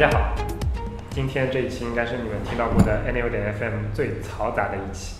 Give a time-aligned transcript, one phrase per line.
[0.00, 0.34] 家好，
[1.10, 5.16] 今天这一期应该是你们听到过的点 FM 最嘈杂的一期，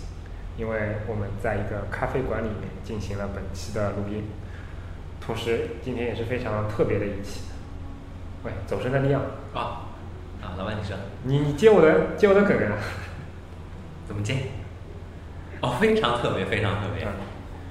[0.56, 4.24] 因为我们在一个咖啡馆里面进行了本期的录音，
[5.20, 7.42] 同时今天也是非常特别的一期。
[8.42, 9.20] 喂，走神的利昂，
[9.52, 9.84] 啊
[10.40, 12.78] 啊，老板你说你你接我的接我的梗啊！
[14.08, 14.34] 怎么接？
[15.60, 17.12] 哦，非常特别，非常特别嗯。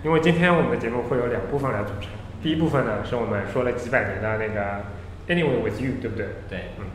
[0.03, 2.11] 因为今天我们的节目会有两部分来组成，
[2.43, 4.83] 第一部分呢是我们说了几百年的那个
[5.27, 6.25] Anyway with you，对不对？
[6.49, 6.85] 对，嗯，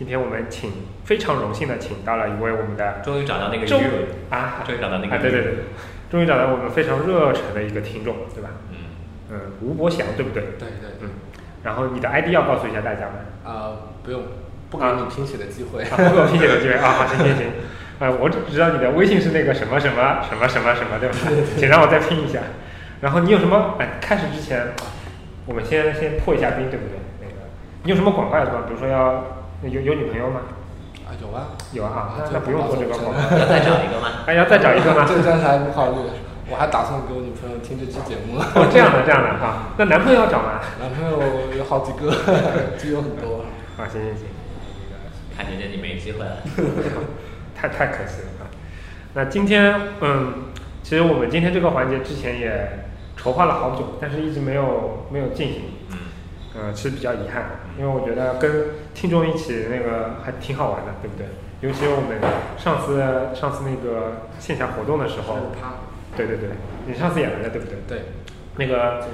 [0.00, 0.72] 今天我们请
[1.04, 3.90] 非常荣幸的请到了一位我们的终于找到那个终 you，
[4.30, 5.54] 啊，终于找到那个啊，对对对，
[6.10, 8.48] 终于找到我们非常热忱的一个听众，对吧？
[8.70, 8.76] 嗯，
[9.30, 10.42] 嗯，吴伯祥，对不对？
[10.58, 11.10] 对对对嗯，
[11.64, 13.12] 然后你的 ID 要告诉一下大家吗？
[13.44, 14.22] 啊、不用，
[14.70, 15.82] 不给你拼写的机会。
[15.82, 17.46] 啊，不给我拼写的机会啊，好，行行行，
[17.98, 21.16] 呃，我只知道你的微信是那个什么什么什么什么什么，对吧？
[21.58, 22.40] 请让我再拼一下。
[23.02, 23.74] 然后你有什么？
[23.78, 24.68] 哎，开始之前，
[25.44, 26.96] 我们先先破一下冰，对不对？
[27.20, 27.34] 那个，
[27.82, 28.64] 你有什么广告要做吗？
[28.66, 30.40] 比如说要有有女朋友吗？
[31.06, 31.48] 啊，有啊。
[31.72, 33.36] 有啊，啊那那不用做这个广告。
[33.36, 34.08] 要再找一个吗？
[34.26, 35.04] 哎，要再找一个吗？
[35.08, 35.96] 这暂时还不考虑，
[36.50, 38.38] 我还打算给我女朋友听这期节目。
[38.38, 40.60] 哦，这样的这样的哈，那男朋友要找吗？
[40.80, 42.10] 男朋友有好几个，
[42.78, 43.44] 基友很多。
[43.76, 44.26] 啊，行行行，
[45.36, 46.38] 看姐姐你没机会了。
[47.54, 48.48] 太太可惜了啊。
[49.14, 50.34] 那今天，嗯，
[50.82, 55.96] 其实我们今天这个环节之前也筹划了好久，但是一直没有没有进行，嗯，
[56.54, 61.26] 呃，其实比较遗憾，因为我觉得跟听众一起那个还挺好玩的，对不对？
[61.60, 62.18] 尤其我们
[62.56, 63.00] 上次
[63.38, 65.36] 上次那个线下活动的时候，
[66.16, 66.48] 对对对，
[66.86, 67.76] 你上次也来了，对不对？
[67.86, 68.02] 对，
[68.56, 69.06] 那个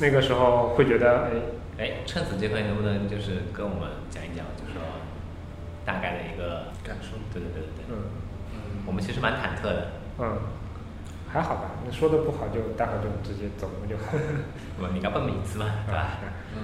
[0.00, 1.28] 那个时候会觉得，
[1.78, 4.80] 哎，哎，趁此机会能不能就是跟我们讲一讲，就是说
[5.84, 7.18] 大概的一个感受。
[7.32, 8.08] 对对对对对，嗯
[8.54, 9.88] 嗯，我们其实蛮忐忑的。
[10.18, 10.38] 嗯，
[11.30, 14.16] 还好吧，你说的不好就待会儿就直接走了就好。
[14.80, 16.18] 不，你该问名字嘛，对吧？
[16.56, 16.62] 嗯，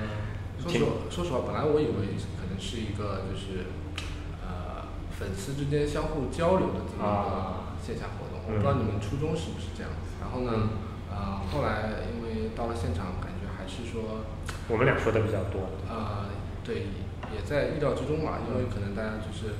[0.62, 3.66] 说实话，说实话，本来我以为可能是一个就是
[4.44, 10.12] 呃粉丝之间相互交流的这么一个啊线下活动，嗯我不知道你们初衷是不是这样子。
[10.20, 10.68] 然后呢，
[11.10, 14.24] 呃，后来因为到了现场，感觉还是说。
[14.68, 16.30] 我们俩说的比较多，呃，
[16.62, 16.86] 对，
[17.34, 19.58] 也在意料之中嘛，因为可能大家就是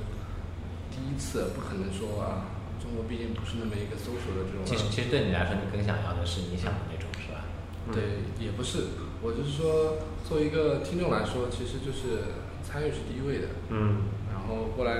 [0.87, 2.47] 第一次，不可能说啊，
[2.79, 4.63] 中国毕竟不是那么一个 social 的这种。
[4.63, 7.43] 其实其实对你来说，你更想要的是你想的那种，是吧？
[7.87, 8.87] 嗯对，也不是，
[9.23, 12.33] 我就是说，作为一个听众来说，其实就是
[12.63, 14.01] 参与是第一位的，嗯
[14.33, 14.91] 然后过来，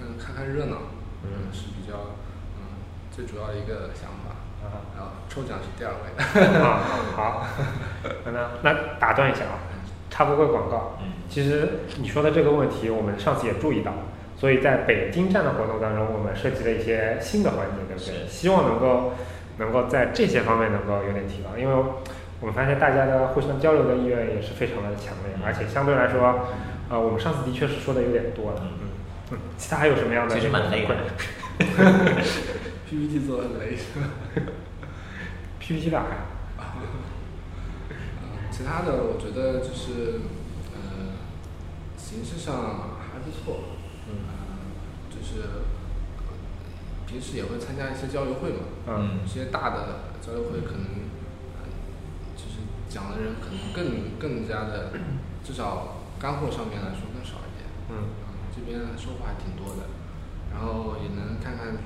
[0.00, 0.76] 嗯，看看热闹，
[1.24, 2.16] 嗯是比较，
[2.58, 4.36] 嗯，最主要的一个想法。
[4.62, 6.60] 啊然后抽奖是第二位的。
[6.60, 6.80] 啊
[7.16, 7.46] 好，
[8.26, 9.58] 那那打断一下啊，
[10.10, 10.98] 插播个广告。
[11.00, 13.92] 嗯其实你说的这个问题，我们上次也注意到，
[14.36, 18.28] 所以在北京站的活动当中，我们设计了一些新的环节，对不对？
[18.28, 19.12] 希望能够
[19.58, 21.84] 能够在这些方面能够有点提高，因为
[22.40, 26.46] 我们发现大家的互相交流的意愿也是非常的强烈，而且相对来说，
[26.88, 28.88] 呃，我们上次的确是说的有点多了，嗯
[29.32, 30.34] 嗯，其他还有什么样的？
[30.34, 30.96] 其实蛮累的。
[32.88, 33.76] PPT 做的很累。
[35.60, 36.16] PPT 打开。
[36.58, 40.20] 呃，其他的我觉得就是，
[40.74, 41.14] 呃，
[41.96, 43.60] 形式上还不错，
[44.08, 44.32] 嗯呃，
[45.10, 45.52] 就是呃
[47.06, 50.86] 平时也会参加一些交流会嘛，嗯一些大的交流会可能，
[52.90, 54.90] 讲的人可能更更加的，
[55.44, 58.10] 至少干货上面来说更少一点，嗯
[58.50, 59.88] 这边收获还挺多的，
[60.52, 61.78] 然后也能看看，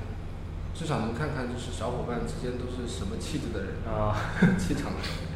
[0.73, 4.17] 至少能看看就是小伙伴之间都是什么气质的人，啊，
[4.57, 5.31] 气场的人。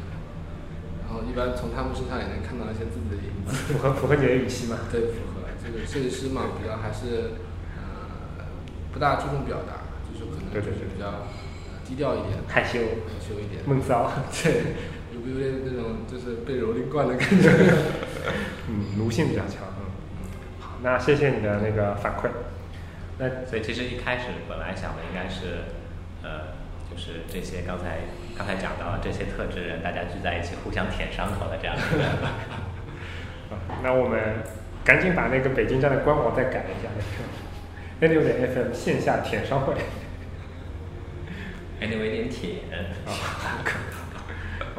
[1.06, 3.54] 然后一般从他们身上也能看到一些自己的影子。
[3.72, 4.78] 符合符合你的预期吗？
[4.92, 7.34] 对，符合这个设计师嘛，比较还是
[7.78, 8.44] 呃
[8.92, 13.62] 不大注重表达，就是可能就是比较呃低调一点，害羞、害羞一点。
[13.66, 14.74] 闷骚，对，
[15.20, 17.50] 有没有点那种就是被蹂躏惯的感觉？
[18.68, 19.62] 嗯，奴性比较强。
[19.78, 19.86] 嗯，
[20.60, 22.28] 好，那谢谢你的那个反馈。
[23.18, 25.64] 那所以其实一开始本来想的应该是，
[26.22, 26.54] 呃，
[26.90, 27.98] 就是这些刚才
[28.36, 32.04] 刚才讲到这些特质人，大家聚在一起互相舔伤口的这样一个。
[33.52, 34.36] 啊，那我们
[34.84, 36.88] 赶紧把那个北京站的官网再改一下，
[38.00, 39.74] 那个六点 FM 线下舔商会
[41.80, 42.60] anyway 点舔，
[43.04, 43.60] 啊，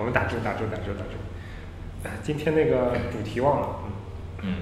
[0.01, 2.09] 我们打住打住打住打住。
[2.09, 3.67] 啊，今天那个主题忘了，
[4.41, 4.55] 嗯，嗯，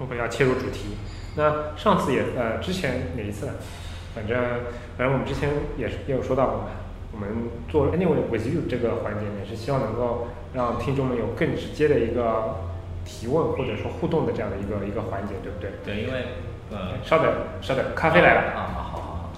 [0.00, 0.96] 我们要切入主题。
[1.36, 3.52] 那上次也呃，之前哪一次了？
[4.12, 4.36] 反正
[4.98, 5.48] 反正我们之前
[5.78, 6.64] 也是也有说到过嘛。
[7.12, 7.28] 我们
[7.68, 12.56] 做 Anyway with you 这个环节，也是希望能够让听众们有更直接的一个
[13.04, 15.70] 提问或者说互动的这样的一个一个环节，对不对？
[15.84, 16.24] 对，因为
[16.72, 18.40] 呃，稍等稍等，咖啡来了。
[18.50, 19.30] 啊，好好好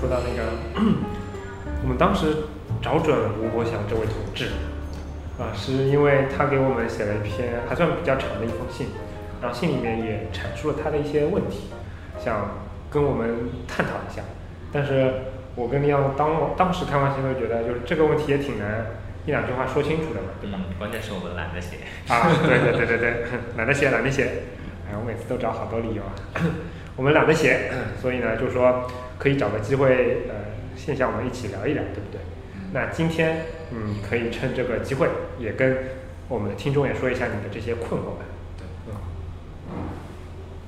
[0.00, 0.50] 说到那个，
[1.82, 2.26] 我们当时
[2.82, 4.46] 找准吴国祥这位同志，
[5.38, 8.88] 啊，是因为他给我们写了一篇还算比较长的一封信，
[9.40, 11.70] 然后信里面也阐述了他的一些问题，
[12.22, 12.58] 想
[12.90, 14.22] 跟我们探讨一下。
[14.72, 15.12] 但是
[15.54, 18.86] 我跟李阳当当时看完信会觉得，就是这个问题也挺难
[19.24, 20.58] 一两句话说清楚的嘛，对吧？
[20.58, 21.76] 嗯，关键是我们懒得写。
[22.08, 23.24] 啊，对对对对对，
[23.56, 24.42] 懒得写懒得写，
[24.90, 26.12] 哎，我每次都找好多理由啊。
[26.96, 27.70] 我们懒得写，
[28.00, 28.88] 所以呢，就说
[29.18, 30.34] 可以找个机会，呃，
[30.76, 32.20] 线下我们一起聊一聊，对不对？
[32.72, 35.08] 那今天，嗯，可以趁这个机会，
[35.38, 35.76] 也跟
[36.28, 38.24] 我们的听众也说一下你的这些困惑吧。
[38.58, 38.94] 对，
[39.70, 39.74] 嗯，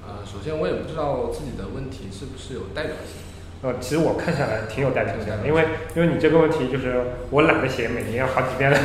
[0.06, 3.22] 呃，首先我也不知道自己的问题是不是有代表性。
[3.62, 5.66] 呃，其实我看下来挺有代表性的，因为
[5.96, 8.78] 因为你这个问题就是我懒得写，每年要好几遍了。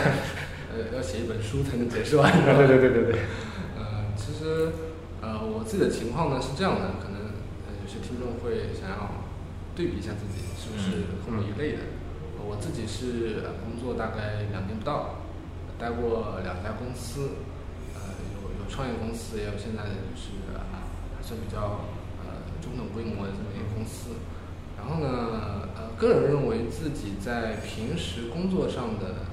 [0.73, 2.31] 呃，要写一本书才能解释完。
[2.31, 3.19] 啊，对对对对对。
[3.77, 4.71] 呃，其实，
[5.21, 7.35] 呃，我自己的情况呢是这样的，可能
[7.67, 9.20] 呃有些听众会想要
[9.75, 11.83] 对比一下自己是不是和我一类的。
[12.43, 15.21] 我自己是呃工作大概两年不到，
[15.77, 17.37] 待过两家公司，
[17.93, 18.01] 呃，
[18.33, 21.85] 有有创业公司，也有现在的就是啊还算比较
[22.25, 24.17] 呃中等规模的这么一个公司。
[24.75, 29.29] 然后呢，呃，个人认为自己在平时工作上的，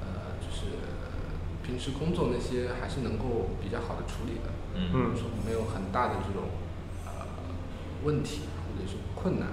[0.00, 0.80] 呃，就是
[1.62, 6.48] 平时工作那些还是能够比较好的处理的，嗯说没有很大的这种
[7.04, 7.12] 呃
[8.02, 9.48] 问题或者是困难。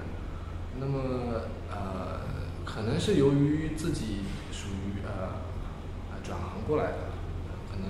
[0.79, 1.41] 那么
[1.71, 2.21] 呃，
[2.65, 4.21] 可能是由于自己
[4.51, 5.41] 属于呃
[6.11, 6.97] 呃转行过来的，
[7.47, 7.89] 呃可能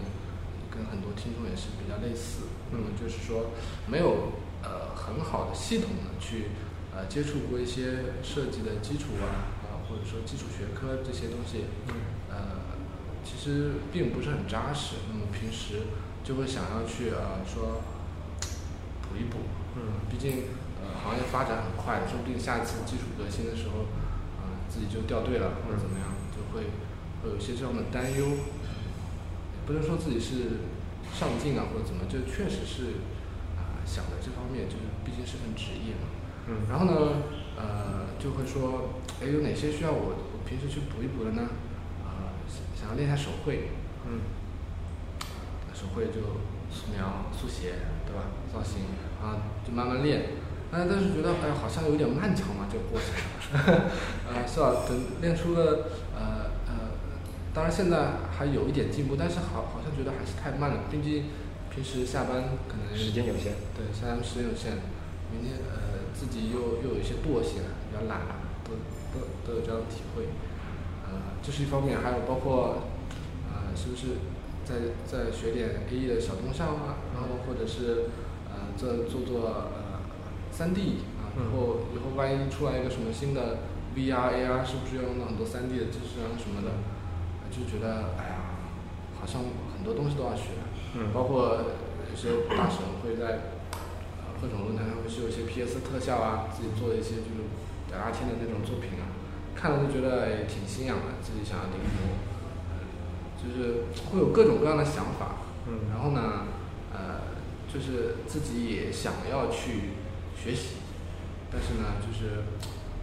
[0.69, 2.44] 跟很多听众也是比较类似。
[2.71, 3.51] 那么就是说，
[3.88, 4.33] 没有
[4.63, 6.50] 呃很好的系统的去
[6.95, 9.25] 呃接触过一些设计的基础啊，
[9.63, 11.65] 啊或者说基础学科这些东西，
[12.29, 12.36] 呃
[13.24, 14.95] 其实并不是很扎实。
[15.07, 15.83] 那么平时
[16.24, 17.81] 就会想要去呃说
[19.03, 19.38] 补一补，
[19.75, 20.62] 嗯毕竟呃
[21.03, 23.91] 行业发展很快，说不定下一次技术革新的时候，
[24.39, 26.71] 啊、自己就掉队了或者怎么样，就会
[27.21, 28.38] 会有一些这样的担忧。
[29.65, 30.63] 不能说自己是
[31.13, 33.03] 上进啊或者怎么，就确实是
[33.59, 36.07] 啊、想的这方面，就是毕竟是份职业嘛。
[36.47, 37.23] 嗯然后呢，
[37.55, 41.47] 呃，就会说，哎，有哪些需要我我平时去补一补的呢？
[42.03, 43.69] 啊、想想要练一下手绘，
[44.05, 44.19] 嗯
[45.73, 46.19] 手绘就
[46.69, 48.27] 素描、速写，对吧？
[48.51, 48.83] 造型
[49.21, 50.42] 啊，就慢慢练。
[50.73, 53.13] 但但是觉得，哎呀，好像有点漫长嘛，这个过程。
[54.25, 54.89] 呃，是吧？
[54.89, 56.97] 等练出了，呃呃，
[57.53, 60.89] 当然现在还有一点进步，但是好好像觉得还是太慢了。
[60.89, 61.29] 毕竟
[61.69, 63.53] 平时下班可能时间有限。
[63.77, 64.81] 对，下班时间有限，
[65.29, 68.73] 明天呃自己又又有一些惰性，比较懒了，都
[69.13, 70.25] 都都有这样的体会。
[71.05, 72.89] 呃，这是一方面，还有包括
[73.53, 74.17] 呃是不是
[74.65, 78.09] 再再学点 A E 的小动向啊，然后或者是
[78.49, 79.82] 呃做做做呃
[80.53, 83.57] 三 D 啊，然后以后万一出来一个什么新的
[83.95, 86.69] V R A R，是不是要用到很多三 D 的知识啊什么的？
[87.41, 88.57] 呃就觉得哎呀，
[89.19, 89.41] 好像
[89.75, 90.57] 很多东西都要学，
[90.95, 91.57] 嗯包括
[92.10, 93.53] 有些大神会在
[94.22, 97.45] 呃各种论坛上会秀一些 PS 特效啊，自己做一些就是
[97.89, 99.05] 假大天的那种作品啊，
[99.53, 102.17] 看了就觉得也挺心痒的，自己想要临摹，
[102.74, 102.81] 呃，
[103.38, 106.48] 就是会有各种各样的想法，嗯然后呢，
[106.91, 107.22] 呃，
[107.72, 109.93] 就是自己也想要去
[110.43, 110.75] 学习，
[111.50, 112.43] 但是呢，就是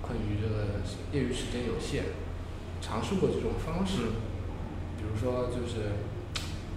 [0.02, 2.12] 困于这个业余时间有限，
[2.82, 4.12] 尝试过这种方式，
[4.98, 5.96] 比如说就是，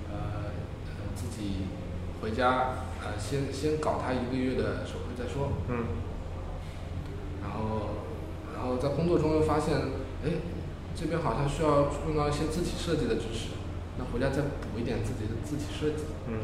[0.10, 0.56] 呃，
[0.88, 1.68] 呃自己
[2.22, 5.86] 回家呃先先搞他一个月的手绘再说，嗯。
[7.42, 7.90] 然后，
[8.56, 9.76] 然后在工作中又发现，
[10.24, 10.32] 哎，
[10.96, 13.50] 这边好像需要用到一些字体设计的知识，
[13.98, 16.40] 那回家再补一点自己的字体设计，嗯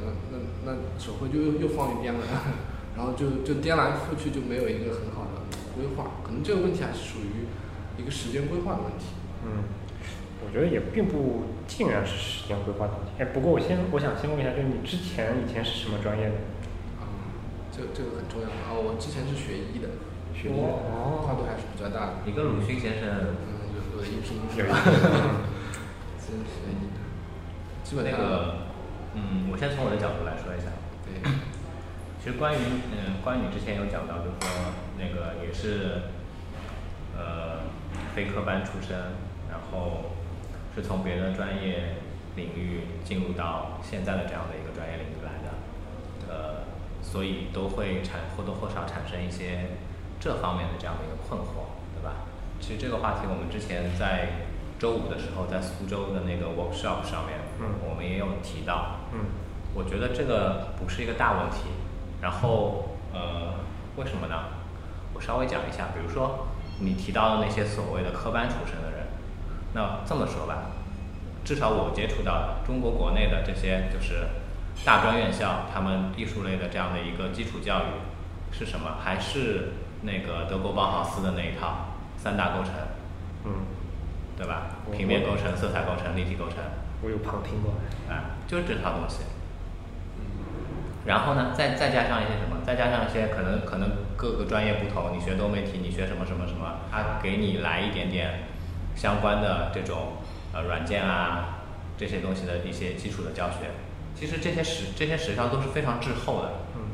[0.00, 2.20] 啊那那那手绘就又又放一边了，
[2.98, 5.46] 然后就就颠来覆去就没有一个很好的
[5.78, 7.46] 规划，可能这个问题还是属于
[7.96, 9.14] 一个时间规划的问题。
[9.46, 9.62] 嗯，
[10.42, 13.22] 我觉得也并不尽然是时间规划的问题。
[13.22, 16.34] 哎，不过我先我想先问一下，就是你之前以前是什么专业的？
[16.98, 17.06] 啊、
[17.70, 18.74] 这这个很重要啊！
[18.74, 19.94] 我之前是学医的，
[20.34, 20.66] 学医的
[21.22, 22.26] 跨度还是比较大的。
[22.26, 23.06] 你跟鲁迅先生
[23.46, 24.74] 嗯，有有一拼有一 是吧？
[24.82, 25.46] 嗯
[26.18, 26.98] 真学医的，
[27.86, 28.66] 基本那个，
[29.14, 30.66] 嗯，我先从我的角度来说一下。
[31.06, 31.22] 对，
[32.22, 32.58] 其实关于
[32.92, 34.50] 嗯，关于你之前有讲到，就是说
[34.98, 36.02] 那个也是，
[37.16, 37.60] 呃，
[38.14, 38.96] 非科班出身，
[39.48, 40.16] 然后
[40.74, 41.94] 是从别的专业
[42.36, 45.54] 领域进入到现在的这样的一个专业领域来的，
[46.28, 46.64] 呃，
[47.02, 49.78] 所以都会产或多或少产生一些
[50.20, 52.26] 这方面的这样的一个困惑，对吧？
[52.60, 54.44] 其实这个话题我们之前在
[54.76, 59.20] 周五的时候在苏州的那个 workshop 上面，嗯我们也有提到，嗯
[59.72, 61.70] 我觉得这个不是一个大问题。
[62.20, 63.54] 然后，呃，
[63.96, 64.44] 为什么呢？
[65.14, 66.48] 我稍微讲一下，比如说
[66.80, 69.06] 你提到的那些所谓的科班出身的人，
[69.74, 70.70] 那这么说吧，
[71.44, 74.28] 至少我接触到的中国国内的这些就是
[74.84, 78.96] 大专院校，他们艺术类的这样的一个基础教育是什么？
[79.02, 79.72] 还是
[80.02, 82.72] 那个德国包豪斯的那一套三大构成，
[83.44, 83.52] 嗯，
[84.36, 84.66] 对吧？
[84.92, 86.58] 平面构成、色彩构成、立体构成，
[87.02, 87.72] 我有旁听过。
[88.08, 89.22] 啊，就是这套东西。
[91.08, 92.60] 然后呢，再再加上一些什么？
[92.64, 98.44] 再加上一些可能可能各个专业不同，你学多媒体，你学什么什么什么，他给你来一点点
[98.94, 100.18] 相关的这种
[100.52, 101.64] 呃软件啊
[101.96, 103.72] 这些东西的一些基础的教学。
[104.14, 106.48] 其实这些时这些时效都是非常滞后的。
[106.76, 106.84] 嗯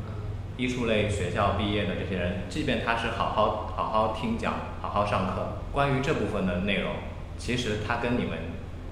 [0.57, 6.93] 艺术类学校毕业的这些人，即便他是好好好好听讲、好好上课，关于这部分的内容，
[7.37, 8.37] 其实他跟你们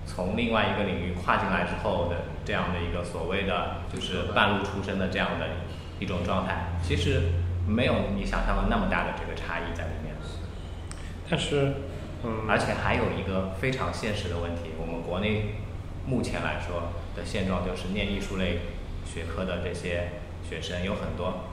[0.06, 5.48] 从另外一个领域跨进来之后的这样的一个所谓的就是半路出身的这样的
[6.00, 7.22] 一种状态，其实
[7.68, 10.14] 没有你想象的那么大的这个差异在里面。
[11.30, 11.74] 但是，
[12.24, 15.56] 嗯，而且还有一个非常现实的问题，我们国内
[16.06, 18.60] 目前来说的现状就是念艺术类
[19.06, 20.10] 学科的这些
[20.48, 21.46] 学生有很多，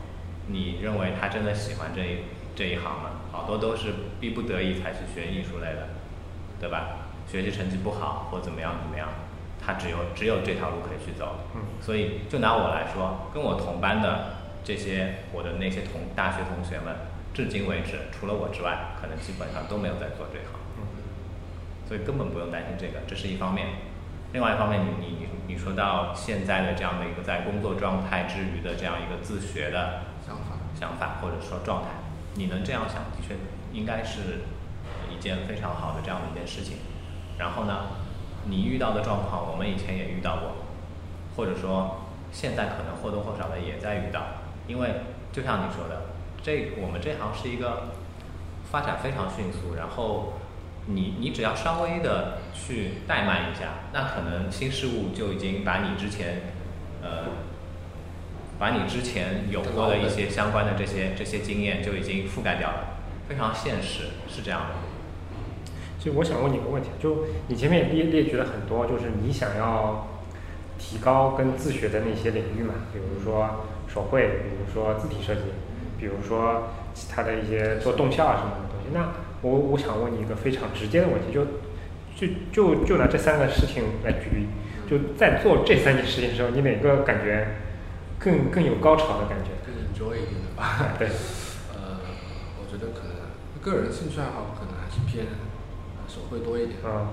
[0.48, 2.18] 你认为他真的喜欢这一
[2.54, 3.10] 这一行吗？
[3.32, 5.88] 好多都是逼不得已才去学艺术类的，
[6.60, 7.06] 对吧？
[7.30, 9.08] 学习成绩不好或怎么样怎么样，
[9.70, 11.38] 他只有只有这条路可以去走。
[11.54, 16.94] 嗯所以就拿我来说，跟我同班的这些我的那些同大学同学们，
[17.32, 20.58] 至今为止，除了我之外，可能基本上都没有在做这行。
[21.88, 23.66] 所以根本不用担心这个，这是一方面。
[24.32, 30.58] 另外一方面，你你你你说到现在的这样的一个在工作状态之余的这样一个自学的想法。
[30.78, 31.88] 想法或者说状态，
[32.34, 33.34] 你能这样想，的确
[33.72, 34.46] 应该是
[35.10, 36.78] 一件非常好的这样的一件事情。
[37.38, 37.86] 然后呢，
[38.44, 40.52] 你遇到的状况，我们以前也遇到过，
[41.36, 44.22] 或者说现在可能或多或少的也在遇到，
[44.66, 46.02] 因为就像你说的，
[46.42, 47.88] 这我们这行是一个
[48.70, 50.34] 发展非常迅速，然后
[50.86, 56.52] 你你只要稍微的去怠慢一下，那可能新事物就已经把你之前
[57.02, 57.24] 呃
[58.58, 64.89] 把你之前有过的一些相关的这些这些经验就已经覆盖掉了，非常现实，是这样的。
[66.00, 70.08] 其实我想问你一个问题，就你前面也列列举了很多，就是你想要
[70.78, 75.42] 提高跟自学的那些领域嘛，比如说手绘，比如说字体设计，
[75.98, 78.88] 比如说其他的一些做动效啊什么的东西。
[78.94, 81.44] 那我我想问你一个非常直接的问题，就
[82.16, 84.46] 就就就拿这三个事情来举例，
[84.88, 87.56] 就在做这三件事情的时候，你哪个感觉
[88.18, 89.52] 更更有高潮的感觉？
[89.66, 90.94] 更 enjoy 一点的吧。
[90.98, 91.08] 对，
[91.74, 92.00] 呃，
[92.56, 93.12] 我觉得可能
[93.60, 95.49] 个人兴趣爱好可能还是偏呃
[96.10, 96.78] 手绘多一点。
[96.84, 97.06] 嗯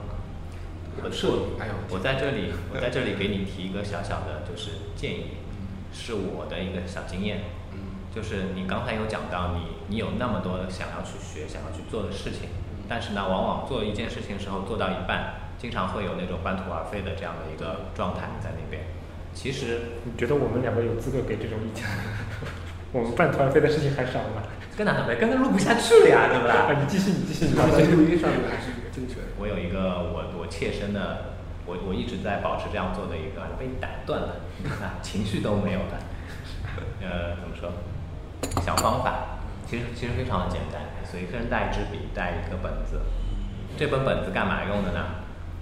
[0.98, 5.38] 我摄影还有我在这里，我在这里给你提一个小小的，就是建议，
[5.94, 12.50] 是我的一个小经验，嗯就是你刚才有讲到你你有那么多想要去学、想要去做的事情，
[12.90, 18.82] 但是呢，往往做一件事情的时候做到一半，经常会有那种半途而废的这样的一个状态在那边。
[19.36, 21.86] 其实你觉得我们两个有资格给这种意见？
[22.92, 24.42] 我们半途而废的事情还少吗？
[24.76, 27.94] 跟哪没跟他录不下去了呀，对不啊，你继续，你继续，你继续。
[27.94, 29.22] 录音上面还是正确。
[29.38, 31.38] 我有一个我我切身的，
[31.68, 34.42] 我我一直在保持这样做的一个，被你打断了，
[34.82, 36.02] 啊，情绪都没有了。
[37.06, 37.70] 呃，怎么说？
[38.66, 39.38] 想方法，
[39.70, 43.02] 其实其实非常的简单，随身带一支笔，带一个本子。
[43.78, 45.06] 这本本子干嘛用的呢？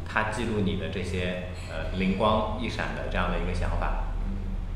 [0.08, 4.06] 它记录你的这些呃灵光一闪的这样的一个想法。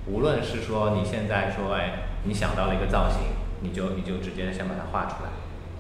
[0.06, 3.20] 无论是说你现在说，哎，你想到了一个造型，
[3.62, 5.30] 你就你就直接先把它画出来，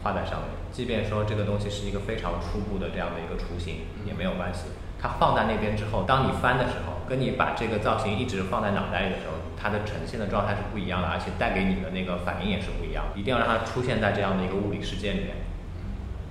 [0.03, 0.49] 画在上面。
[0.71, 4.67] 即便说这个东西是一个非常初步的这样的一个雏形，也没有关系。
[5.01, 13.19] 它放在那边之后，当你翻的时候，跟你把这个造型一直放在脑袋里的时候，它的呈现的状态是不一样的，而且带给你的那个反应也是不一样的。
[13.19, 15.35] 一定要让它出现在这样的一个物理世界里面。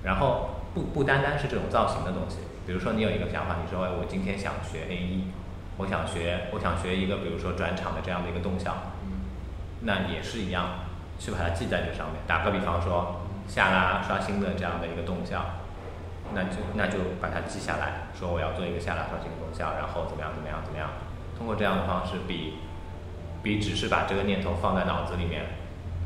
[0.03, 5.25] 然后不不单单是这种造型的东西，比如说你有一个想法，你说哎，我今天想学 A 一，
[5.77, 8.93] 我想学我想学一个比如说转场的这样的一个动效，
[9.81, 10.85] 那也是一样，
[11.17, 12.21] 去把它记在这上面。
[12.27, 13.18] 打个比方说，
[13.49, 15.43] 下拉刷新的这样的一个动效，
[16.35, 20.87] 那就那就把它记下来，说我要做一个下拉刷新的动效，然后怎么样怎么样怎么样。
[21.35, 22.59] 通过这样的方式比，
[23.41, 25.45] 比只是把这个念头放在脑子里面，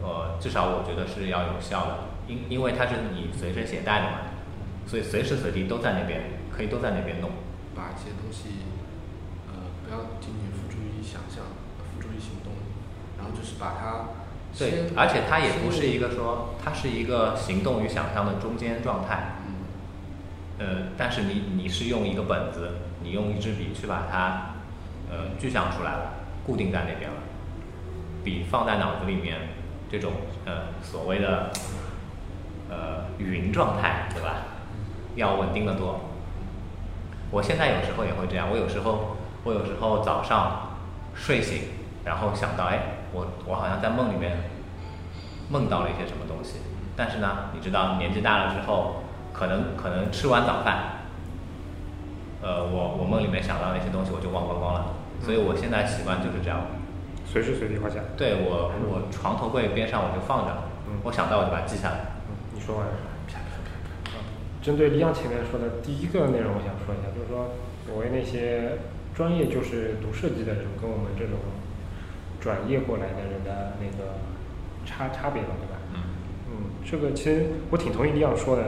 [0.02, 1.98] 呃，至少我觉得是要有效的，
[2.28, 4.18] 因因为它是你随身携带的嘛，
[4.88, 6.22] 所以随时随地都在那边，
[6.56, 7.30] 可以都在那边弄。
[7.76, 8.64] 把一些东西，
[9.50, 11.44] 呃，不要仅仅付诸于想象，
[11.82, 12.54] 付诸于行动，
[13.18, 14.14] 然后就是把它
[14.58, 19.38] 对，而且它也不是一个，说，它是一个行动与想象的中间状态。
[19.48, 19.54] 嗯
[20.60, 24.54] 呃，但是你你是用一个本子，你用一支笔去把它
[25.10, 26.14] 呃具象出来了，
[26.46, 27.18] 固定在那边了，
[28.24, 29.50] 比放在脑子里面
[29.92, 30.12] 这种
[30.46, 31.52] 呃所谓的
[32.70, 34.36] 呃云状态，对吧？
[35.16, 36.02] 要稳定的多。
[37.32, 40.78] 我现在有时候也会这样，我有时候我有时候早上
[41.16, 41.64] 睡醒，
[42.06, 42.80] 然后想到，哎，
[43.14, 44.38] 我我好像在梦里面
[45.50, 46.60] 梦到了一些什么东西，
[46.96, 51.06] 但是呢，你知道年纪大了之后，可能可能吃完早饭，
[52.42, 54.86] 呃，我我梦里面想到那些东西我就忘光光了，
[55.22, 56.62] 所以我现在习惯就是这样，
[57.26, 58.00] 随时随地画下。
[58.18, 60.52] 对我我床头柜边上我就放着，
[60.88, 61.98] 嗯我想到我就把它记下来。
[62.30, 62.94] 嗯，你说完了。
[64.64, 67.52] 针对李阳前面说的第一个内容，我想说一下，就是说
[67.86, 68.80] 所谓那些
[69.14, 71.36] 专业就是读设计的人，跟我们这种
[72.44, 74.16] 转业过来的人的那个
[74.86, 75.80] 差差别嘛，对吧？
[75.94, 76.02] 嗯
[76.52, 78.64] 嗯，这个其实我挺同意李阳说的，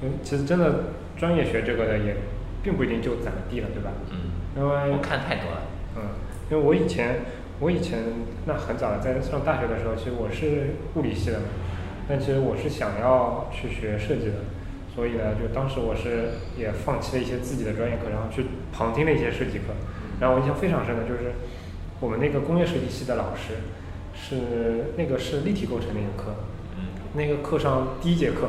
[0.00, 2.16] 嗯，其实真的专业学这个的也
[2.62, 3.90] 并不一定就怎么地了，对吧？
[4.10, 4.16] 嗯，
[4.56, 5.60] 因为我看太多了。
[5.96, 6.02] 嗯，
[6.50, 7.16] 因为我以前
[7.60, 7.98] 我以前
[8.46, 11.44] 那很早了，在上大学的时候，其实我是物理系的嘛，
[12.08, 14.40] 但其实我是想要去学设计的，
[14.94, 19.76] 所以呢，就当时我是也放弃了一些自己的专业课，然后去旁听了一些设计课。
[20.18, 21.34] 然后我印象非常深的就是
[22.02, 23.62] 我们那个工业设计系的老师
[24.12, 26.34] 是那个是立体构成那个课，
[26.76, 28.48] 嗯那个课上第一节课，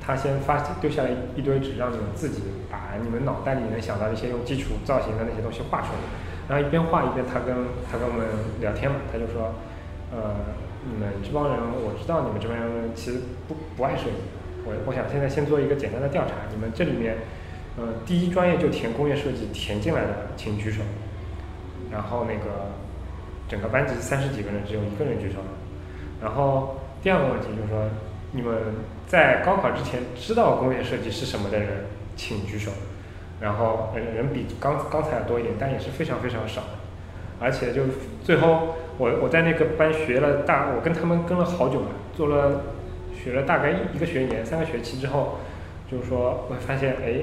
[0.00, 2.40] 他先发丢下来一堆纸，让你们自己
[2.70, 6.00] 把你们脑袋里能想到的一些用基础造型的那些东西画出来。
[6.48, 7.54] 然后一边画一边他跟
[7.92, 8.26] 他跟我们
[8.62, 9.52] 聊天嘛，他就说，
[10.10, 10.56] 呃，
[10.90, 14.16] 你们这帮人，我知道你们这帮人其实不不爱设计。
[14.64, 17.18] 我我想现在先做一个简单的调查，你们这里面，
[17.76, 20.80] 呃，第一专业就填工业设计填进来的，请举手。
[21.90, 22.76] 然后那个
[23.48, 25.46] 整个班级三十几个人，只有一个人举手了。
[26.20, 27.88] 然后第二个问题就是说，
[28.32, 28.54] 你们
[29.06, 32.70] 在高考之前知道工业设计是什么的人，请举手。
[33.40, 36.62] 然后人人比刚刚才要多一点，但也是非常非常少。
[37.40, 37.82] 而且就
[38.24, 42.62] 最后我我在那个班学了大，我跟他们跟了好久嘛，做了
[43.14, 45.38] 学了大概一一个学年三个学期之后，
[45.88, 47.20] 就是说我发现，哎，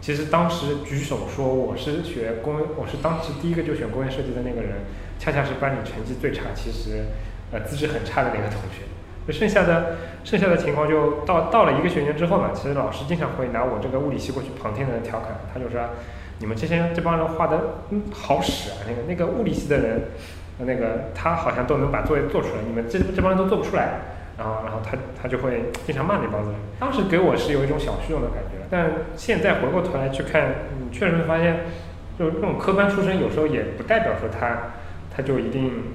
[0.00, 4.72] 其实当时举手说我是学工，我是当时第一个就选工业设计的那个人，
[5.18, 7.06] 恰恰是班里成绩最差，其实
[7.52, 8.82] 呃资质很差的那个同学。
[9.26, 15.80] 就剩下的剩下的情况就到到了一个学年之后嘛，其实老师经常会拿我这个物理系过去旁听的人调侃，他就说
[16.38, 17.58] 你们这些这帮人画的
[17.90, 20.02] 嗯好使啊，那个那个物理系的人，
[20.58, 24.00] 那个他好像都能把作业做出来，你们这这帮人都做不出来。
[24.38, 26.60] 然后然后他他就会经常骂那帮子人。
[26.78, 31.60] 当时给我是有一种小虚荣的感觉，但现在回过头来去看，嗯，确实会发现，
[32.18, 34.74] 就这种科班出身有时候也不代表说他
[35.16, 35.94] 他就一定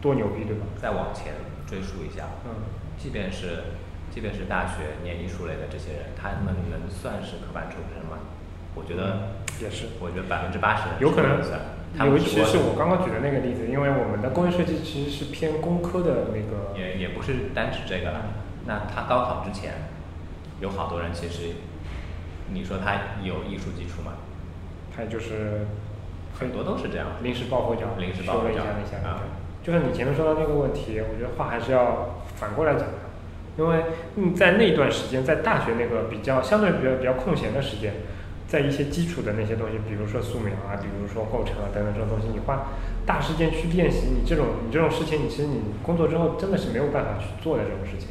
[0.00, 0.64] 多牛逼，对吧？
[0.80, 1.34] 再往前
[1.66, 2.54] 追溯一下，嗯。
[2.96, 3.64] 即便是
[4.10, 8.18] 即便是大学念艺术类的这些人，他们能算是科班出身吗？
[8.74, 11.60] 我觉得也是，我觉得百分之八十有可能算。
[12.06, 18.26] 尤其是我刚刚举的那个例子，因为我们的工业设计其实是偏工科的那个，也也不是单指这个了。
[18.66, 19.72] 那他高考之前，
[20.60, 21.54] 有好多人其实，
[22.52, 24.12] 你说他有艺术基础吗？
[24.94, 25.66] 他也就是
[26.38, 27.06] 很多都是这样。
[27.22, 28.62] 临时抱佛脚，临时抱佛脚
[29.04, 29.22] 啊。
[29.60, 32.94] 就是你前面说到那个问题，我觉得话还是要反过来讲的，
[33.58, 37.92] 因为你，在那段时间，在大学那个比较相对比较比较空闲的时间，
[38.46, 42.68] 在一些基础的那些东西，比如说素描啊，比如说构成啊等等这种东西，你花
[43.04, 48.08] 大时间去练习，你这种你这种事情，你其实你工作之后真的是没有办法去做的这种事情。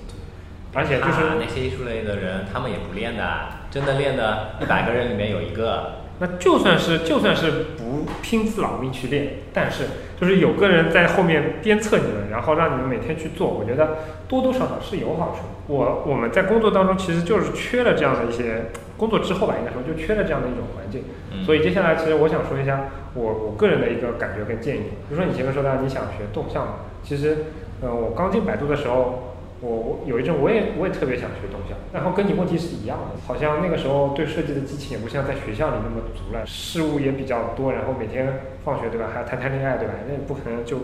[0.75, 3.23] 而且就是、啊、那些艺术类的人，他们也不练的，
[3.71, 6.05] 真的练的，一百个人里面有一个。
[6.19, 9.86] 那就算是就算是不拼死老命去练，但是
[10.19, 15.43] 就是有个人在后面鞭策你们，然后让你们每天去做，我觉得多多少少是有好处。
[15.67, 21.03] 我我们在工作当中其实就是缺了这样的一些工作之后吧，应该说就缺了这样的一种环境。
[21.32, 24.82] 嗯、所以接下来其实我想说一下我我个人的一个感觉跟建议。
[25.08, 27.45] 比如说你前面说到你想学动向嘛，其实
[27.82, 29.26] 呃我刚进百度的时候。
[29.59, 39.95] 我我有一阵我也我也特别想学动向，然后跟你问题是一样的，好像那个时候对设计的激情也不像在学校里那么足了，事物也比较多，然后每天放学对吧，还要谈谈恋爱对吧？
[40.05, 40.77] 那也不可能就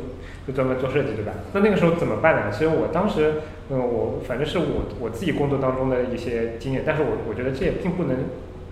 [0.47, 1.33] 就专门做设计对吧？
[1.53, 2.51] 那那个时候怎么办呢？
[2.51, 3.35] 其实我当时，
[3.69, 8.17] 嗯，我反正是我我自己工作当中的一些经验，但是我我觉得这也并不能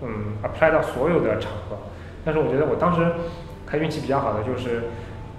[0.02, 1.78] 嗯 apply 到所有的场合，
[2.24, 3.06] 但是我觉得我当时
[3.66, 4.82] 还运气比较好的就是。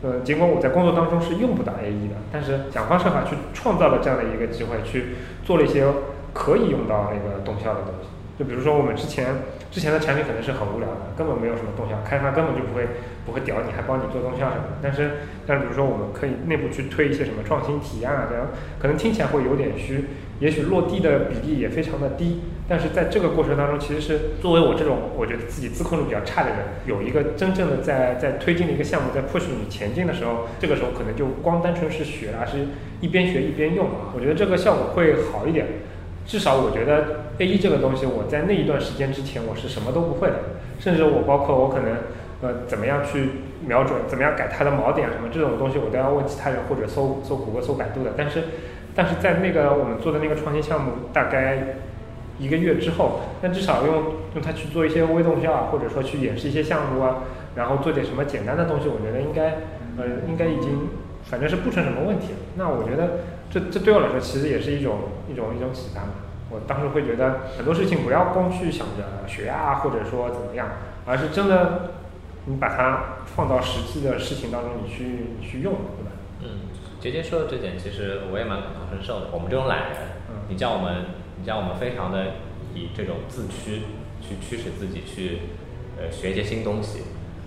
[0.03, 5.85] 呃，尽管我在工作当中是用不到 A E 的，但是想方设法去创造了这样的一个机会，去做了一些
[6.33, 8.09] 可以用到那个动效的东西。
[8.37, 9.27] 就比如说我们之前
[9.71, 12.85] 之前的产品可能是很无聊的，根本没有什么动效，开发根本就不会
[13.25, 14.77] 不会屌你，还帮你做动效什么的。
[14.81, 15.11] 但是
[15.47, 18.47] 但比如说我们可以内部去推一些什么创新提案啊，这样
[18.79, 20.05] 可能听起来会有点虚，
[20.39, 22.41] 也许落地的比例也非常的低。
[22.73, 26.57] 但是在这个过程当中，其实是作为我这种我觉得自己自控力比较差的人，
[26.87, 35.67] 有一个真正的在在推进的一个项目，在 push 你前进的时候，这个时候可能就光单纯是学，而是一边学一边用，我觉得这个效果会好一点。
[36.25, 40.39] 至少我觉得 A 一这个东西，我在那一段时间之前我是什么都不会的，
[40.79, 41.97] 甚至我包括我可能
[42.41, 43.29] 呃怎么样去
[43.67, 48.13] 瞄准，怎么样改它的锚点什么这种东西，我都要问其他人或者搜搜谷歌、搜百度的。
[48.17, 48.43] 但是
[48.95, 51.75] 但是在那个我们做的那个创新项目大概
[52.39, 54.03] 一个月之后，那至少用
[54.35, 57.23] 用它去做一些微动效啊，或者说去演示一些项目啊，
[57.55, 59.49] 然后做点什么简单的东西，我觉得应该
[59.97, 60.89] 呃应该已经
[61.23, 62.39] 反正是不成什么问题了。
[62.55, 63.19] 那我觉得。
[63.53, 64.97] 这这对我来说其实也是一种
[65.29, 66.09] 一种一种启发嘛。
[66.49, 70.69] 我当时会觉得很多事情不要光去想着学啊，或者说怎么样，
[71.05, 71.91] 而是真的
[72.45, 75.05] 你把它放到实际的事情当中，你去
[75.39, 76.11] 你去用，对吧？
[76.41, 76.65] 嗯，
[76.99, 79.27] 杰杰说的这点其实我也蛮感同身受的。
[79.31, 79.97] 我们这种懒人，
[80.49, 81.05] 你叫我们
[81.43, 82.35] 你叫我们非常的
[82.73, 83.81] 以这种自驱
[84.21, 85.39] 去驱使自己去
[85.99, 87.01] 呃学一些新东西，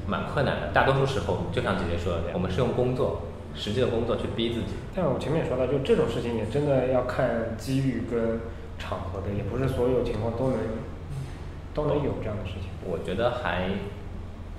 [0.06, 0.68] 蛮困难的。
[0.74, 3.22] 大多数时候就像姐姐说的那样，我们是用工作。
[3.58, 8.38] 实际的工作去逼自己，但我前面也说到，就这种事情也真的要看机遇跟
[8.78, 10.58] 场合的，也不是所有情况都能
[11.72, 12.68] 都能有这样的事情。
[12.84, 13.70] 我觉得还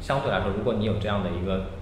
[0.01, 1.77] 相对来说，如果你有这样的一个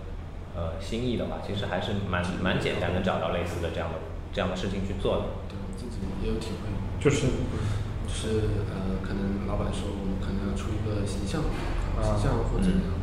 [0.58, 3.96] 呃心意的话，其实还是蛮蛮简单的找到类似的这样的
[4.34, 5.22] 这样的事情去做的。
[5.48, 6.68] 对我自己也有体会，
[7.06, 7.30] 就是
[8.10, 11.46] 就是呃，可能老板说我们可能要出一个形象，
[12.02, 12.98] 形象或者怎么样，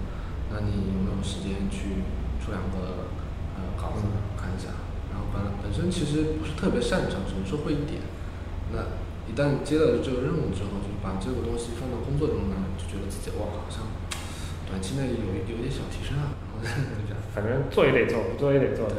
[0.51, 2.03] 那你有没有时间去
[2.43, 3.07] 出两个
[3.55, 3.63] 呃？
[3.79, 4.03] 稿子
[4.35, 4.75] 看一下，
[5.15, 8.03] 然后本本身其实不是特别擅长，只能说会一点。
[8.75, 8.91] 那
[9.31, 13.87] 一旦接了这个任务之后，就把这个东西放到工作中呢，就觉得自己哇，好像
[14.67, 16.35] 短期内有有一点小提升啊。
[17.35, 18.87] 反正做也得做，不做也得做。
[18.91, 18.99] 对，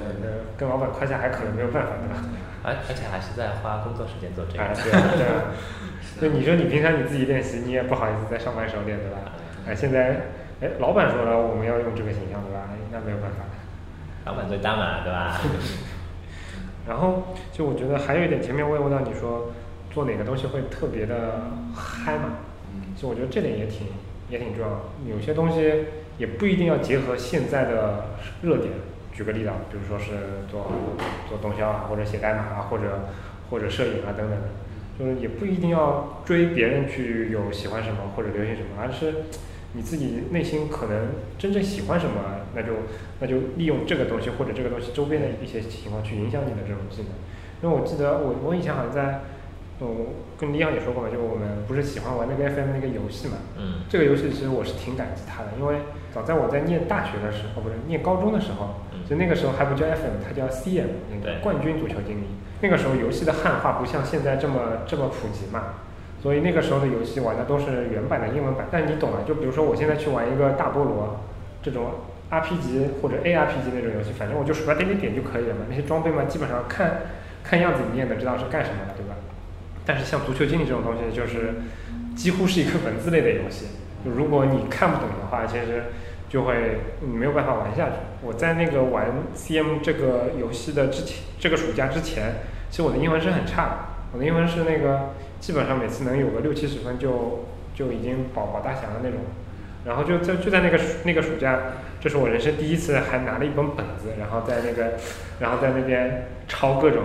[0.55, 2.23] 跟老板夸下海口也没有办法，对吧？
[2.63, 4.63] 而而且还是在花工作时间做这个。
[4.83, 5.51] 对啊，对啊。
[6.21, 9.17] 就你说你平常你自己练习，你也不好意思在上班时候练，对吧？
[9.67, 10.21] 哎，现在
[10.61, 12.69] 哎，老板说了我们要用这个形象，对吧？
[12.91, 13.43] 那没有办法。
[14.25, 15.39] 老板最大嘛，对吧？
[16.87, 19.51] 然后就我觉得还有一点，前面我也问到你说
[19.91, 21.41] 做哪个东西会特别的
[21.75, 22.37] 嗨嘛？
[22.73, 23.87] 嗯，就我觉得这点也挺
[24.29, 24.69] 也挺重要。
[25.13, 25.85] 有些东西
[26.17, 28.05] 也不一定要结合现在的
[28.41, 28.71] 热点。
[29.13, 30.11] 举个例子啊，比如说是
[30.49, 30.71] 做
[31.29, 33.09] 做动销啊，或者写代码啊，或者
[33.49, 34.47] 或者摄影啊等等的，
[34.97, 39.13] 就是也不一定要追别人去有喜欢什么或者流行什么，而是。
[39.75, 42.21] 你自己内心可能真正喜欢什么，
[42.53, 42.73] 那就
[43.19, 47.09] 那就利用这个东西或者这个东西周边的一些情况去影响你的这种技能。
[47.63, 49.21] 因为我记得我我以前好像在，
[49.81, 53.37] 嗯，跟李阳也说过嘛，就我们不是喜欢玩那个 FM 那个游戏嘛。
[53.57, 53.81] 嗯。
[53.89, 55.77] 这个游戏其实我是挺感激他的，因为
[56.13, 58.75] 早在我在念大学的时候，不是念高中的时候，
[59.09, 62.25] 就那个时候还不叫 FM，它叫 CM，那个冠军足球经理。
[62.61, 65.75] 那个时候游戏的汉化不像现在这么这么普及嘛。
[66.21, 69.19] 所以那个时候的游戏玩的都是原版的英文版，但你懂啊？
[69.27, 71.19] 就比如说我现在去玩一个大菠萝，
[71.61, 71.95] 这种
[72.31, 75.65] RPG 或者 ARPG 那种游戏，反正我就鼠标点点点就可以了嘛。
[75.69, 77.01] 那些装备嘛，基本上看
[77.43, 79.15] 看样子你也能知道是干什么的，对吧？
[79.85, 81.55] 但是像足球经理这种东西，就是
[82.15, 83.67] 几乎是一个文字类的游戏。
[84.05, 85.91] 就如果你看不懂的话，其实
[86.33, 87.95] 就会没有办法玩下去。
[88.23, 92.37] 我在那个玩 CM 这个游戏的之前，这个暑假之前，
[92.71, 93.77] 其实我的英文是很差的。
[94.11, 95.13] 我的英文是那个。
[95.43, 97.43] 基本上每次能有个六七十分就
[97.75, 99.19] 就已经保保大祥的那种，
[99.83, 101.59] 然后就在就在那个那个暑假，
[101.99, 104.93] 这是我人生第一次还拿了一本本子，然后在那个
[105.41, 107.03] 然后在那边抄各种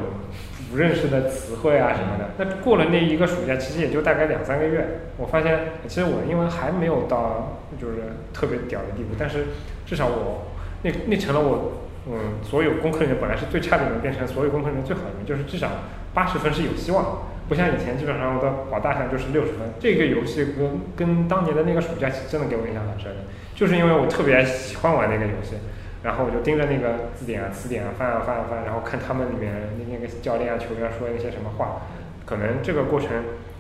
[0.71, 2.31] 不认识的词汇啊什么的。
[2.39, 7.97] 那过了那一个暑假，其实也就大概两三个月，我发现其实我的英文还没有到就是
[8.33, 9.47] 特别屌的地步，但是
[9.87, 10.49] 至少我
[10.83, 15.69] 那那成了我嗯所有功课里面本来是最差的一门，变成所有功课里面最好的一门，就是至少
[16.15, 17.29] 八十分是有希望。
[17.49, 19.61] 不像以前，基本上我的保大项就是六十分。
[19.81, 25.55] 这个游戏跟跟当年的那个暑假真的给我印象很深的，就是因为我特别喜欢玩那个游戏，
[26.09, 31.83] 然后我就盯着那个字典啊、词典啊翻啊翻啊翻，然后看他们里面那那个教练啊、球员说那些什么话，
[32.25, 33.11] 可能这个过程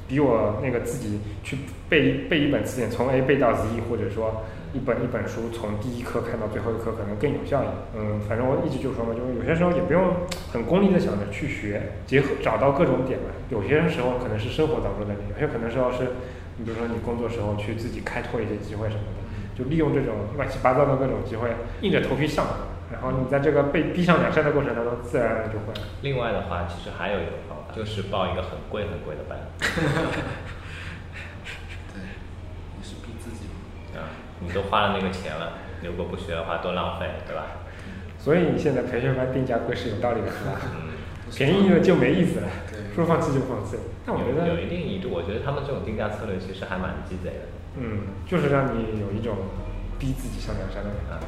[0.08, 1.58] 比我那个自己去
[1.90, 4.44] 背背一本词典从 A 背到 Z，或者说。
[4.74, 7.74] 一本一本书从第一课看到最后一课可能更有效一点。
[7.96, 10.12] 嗯，反正我一直就说嘛，就是有些时候也不用
[10.52, 13.32] 很功利的想着去学，结合找到各种点嘛。
[13.48, 16.12] 有些时候可能是生活当中的点，有些可能时候是，
[16.58, 19.20] 你比如说你工作时候去自己开拓一些机会什么的，
[19.58, 22.46] 就利用这种乱七八糟的各种机会，硬着头皮上。
[22.92, 25.74] 然后你在这个被逼上梁山的过程当中，自然而然就会。
[26.00, 29.38] 另外的话，其实还有一个方法，就是报一个很贵很贵的班。
[31.92, 32.00] 对
[34.40, 37.42] 你都花了那个钱了，如果不学的话多浪费，对吧？
[38.18, 40.52] 所以你现在培训班定价贵是有道理的，是吧？
[40.64, 40.92] 嗯，
[41.30, 42.48] 便宜了就没意思了，
[42.94, 43.76] 说放弃就放弃。
[44.06, 47.40] 但我觉得有一定一度，我觉得他们这种定价策略其实还蛮鸡贼的。
[47.80, 49.36] 嗯，就是让你有一种
[49.98, 51.26] 逼自己上梁山的感觉。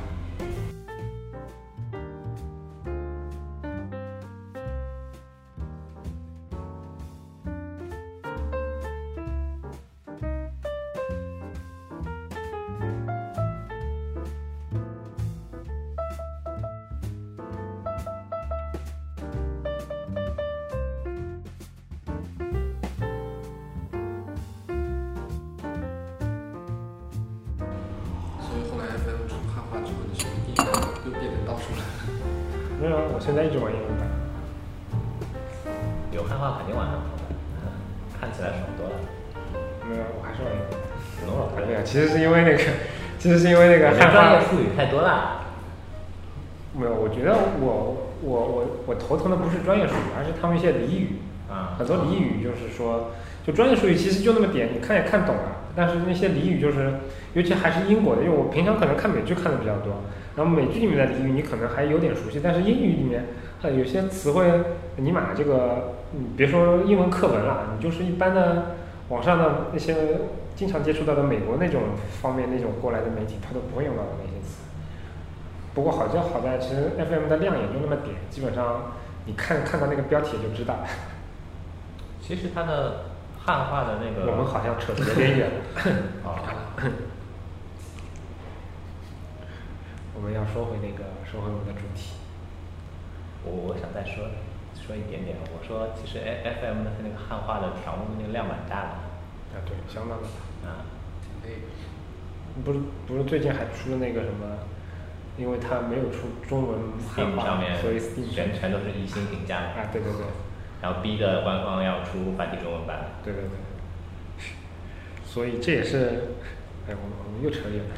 [43.30, 44.40] 其实是因为那个专业。
[44.40, 45.42] 术语太多了。
[46.74, 51.20] 没有，我觉得我我我我头疼的不是专业术语，而是他们一些俚语。
[51.48, 53.12] 啊很多俚语就是说，
[53.46, 56.94] 就专业术语其实就那么点，你看也看懂了，但是那些俚语就是，
[57.34, 60.02] 尤其还是英国的，因为我平常可能看美剧看的比较多，
[60.34, 63.26] 然后美剧里面的俚语你可能还有点熟悉，但是英语里面，
[63.62, 64.44] 呃，有些词汇，
[64.96, 68.74] 尼玛这个，你别说英文课文了，你就是一般的
[69.08, 69.94] 网上的那些
[70.60, 71.80] 经常接触到的美国那种
[72.20, 74.58] 方面那种过来的媒体，他都不会用到的那些词。
[75.72, 78.92] 不过好就好在，其实 FM 的量也就那么点，基本上
[79.24, 80.76] 你看看到那个标题就知道。
[82.20, 83.06] 其实它的
[83.42, 85.56] 汉化的那个，我们好像扯得有点远了。
[86.24, 86.36] 哦
[90.14, 92.20] 我们要说回那个，说回我们的主题。
[93.44, 94.28] 我我想再说
[94.76, 95.38] 说一点点。
[95.56, 98.88] 我说其实 F F M 的那个汉化的条目那个量蛮大的。
[99.56, 100.49] 啊，对，相当的大。
[100.64, 100.84] 啊，
[101.22, 101.66] 挺累的。
[102.64, 104.58] 不是不是，最近还出了那个什么，
[105.38, 110.26] 因为它没有出中文汉化，面所以 Steam 全全都是一星评价，啊，对对对，
[110.82, 113.06] 然后逼的官方要出繁体中文版。
[113.24, 113.50] 对对对。
[115.24, 116.34] 所以这也是，
[116.88, 117.94] 哎，我们我们又扯远了，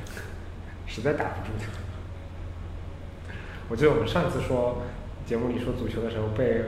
[0.87, 1.53] 实在打不住。
[3.71, 4.83] 我记得我们上次说
[5.25, 6.63] 节目里说足球的时候，被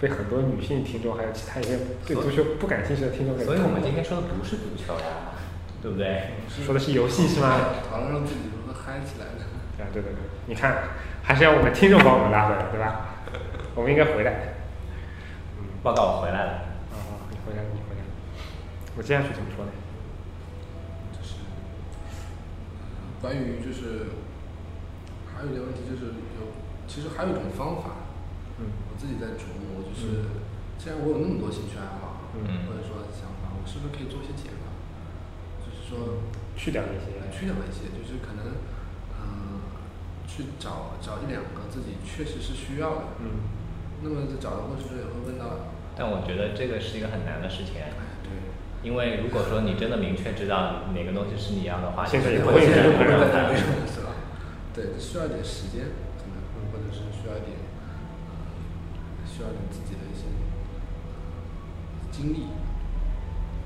[0.00, 5.34] 被很多女性听众还有其他一些对足球不感兴趣的听众给所以我们今天说的不是足球呀，
[5.82, 6.34] 对不对？
[6.64, 7.58] 说的是游戏是吗？
[7.90, 9.44] 讨论让自己如何嗨起来的。
[9.82, 10.88] 啊，对对对，你看，
[11.22, 13.22] 还是要我们听众把我们拉回来，对吧？
[13.74, 14.54] 我们应该回来。
[15.58, 16.52] 嗯，报告我回来了。
[16.90, 18.10] 啊，你回来了，你回来了。
[18.96, 19.70] 我接下去怎么说呢？
[21.14, 24.14] 就是呃关于就是
[25.34, 26.06] 还有一个问题就是
[26.38, 26.54] 有，
[26.86, 28.06] 其实还有一种方法，
[28.58, 30.30] 嗯我自己在琢磨，就是
[30.78, 34.70] 既然我有那么多兴趣爱好，嗯或者说想法，我是不是可以做一些减法？
[35.64, 36.22] 就是说
[36.56, 38.58] 去掉一些去掉一些，就是可能
[39.18, 39.60] 嗯、
[40.26, 43.46] 去找找一两个自己确实是需要的，嗯，
[44.02, 47.90] 那么在找的过程中也会问到，但我觉得这个是一个很难的事情，哎，
[48.22, 48.30] 对。
[48.82, 53.50] 因为如果说你真的明确知道哪个东西是你要的话，现在也不会现在不会有这种人让它
[53.90, 54.14] 是吧？
[54.72, 56.38] 对，需要一点时间，可能
[56.70, 57.58] 或者是需要一点，
[58.30, 60.26] 呃，需要你自己的一些
[62.10, 62.48] 经历。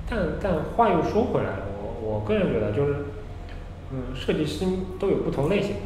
[0.07, 2.95] 但但话又说回来了，我我个人觉得就是，
[3.89, 4.65] 嗯，设计师
[4.99, 5.77] 都有不同类型，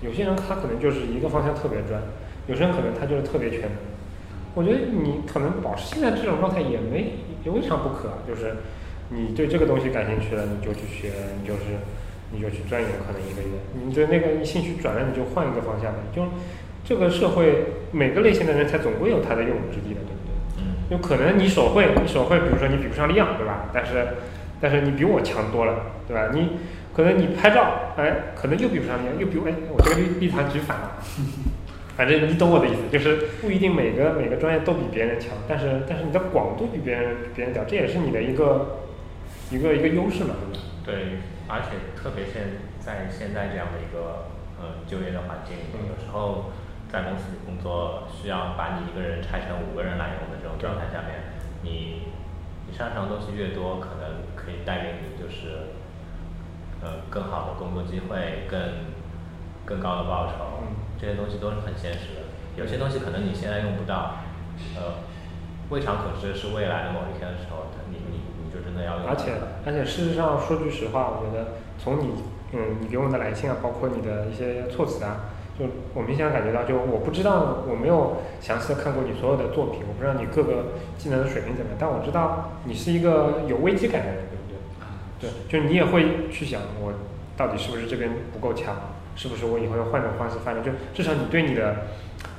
[0.00, 2.00] 有些人他可能就是一个方向特别专，
[2.46, 3.72] 有些人可能他就是特别全能。
[4.54, 7.12] 我觉得你可能保持现在这种状态也没
[7.44, 8.56] 也未尝不可，就是
[9.10, 11.76] 你对这个东西感兴趣了，你就去学，你就是
[12.32, 13.48] 你就去钻研，可能一个月，
[13.84, 15.98] 你对那个兴趣转了，你就换一个方向呗。
[16.14, 16.22] 就
[16.84, 20.34] 这个社会每个类型的人才总归有他的用武之地的，对不对？
[20.58, 23.70] 嗯，有可能你手绘，你手绘，比如说你比不上利昂，对吧？
[23.72, 24.06] 但是，
[24.60, 25.74] 但是你比我强多了，
[26.06, 26.28] 对吧？
[26.32, 26.58] 你
[26.94, 30.92] 可能你拍照，哎，可能又比不上利昂，又比我，哎，我这个立立团举反了。
[31.96, 38.80] 反正你懂我的意思，就是不一定每个每个专业都比别人强，但是但是你的广度比别人比别人屌，这也是你的一个
[39.52, 40.60] 一个一个优势嘛，对吧？
[40.84, 40.94] 对，
[41.46, 42.42] 而且特别现
[42.80, 44.26] 在现在这样的一个
[44.58, 45.54] 呃就业的环境
[45.86, 46.50] 有时候
[46.94, 52.06] 在公司里工作需要把你一个人拆成五个人来用的这种状态下面，你
[52.68, 55.74] 你擅长的东西越多，可能可以带给你就是
[56.80, 58.60] 呃更好的工作机会，更
[59.66, 62.30] 更高的报酬，嗯这些东西都是很现实的。
[62.54, 64.22] 有些东西可能你现在用不到，
[64.78, 65.02] 呃，
[65.70, 69.34] 未尝可知是未来的某一天的时候，你你你就真的要用而且
[69.66, 84.44] 而且事实上说句实话，我觉得从你嗯你给我的来信啊，包括你的一些措辞啊，就我明显感觉到，就我不知道我没有详细的看过你所有的作品，我不知道你各个技能的水平怎么样，但我知道你是一个有危机感的人，对不
[85.20, 85.30] 对？
[85.30, 86.92] 对，就你也会去想，我
[87.36, 88.74] 到底是不是这边不够强，
[89.14, 90.62] 是不是我以后要换种方式发展？
[90.64, 91.86] 就至少你对你的，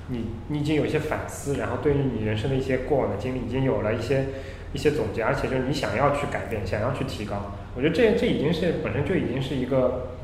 [0.09, 4.25] 你你已经有一些反思，然后对于你人生的一些过往的经历，已经有了一些
[4.73, 7.53] 一些总结，而且就是你想要去改变，想要去提高。
[7.77, 10.14] 我觉得这这已经是本身就已经是一个，嗯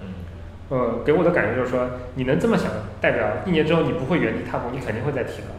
[0.72, 5.50] 呃，给我的感觉就是说，你能这么想，代表一年之后你不会原地踏步，你肯定会再提高。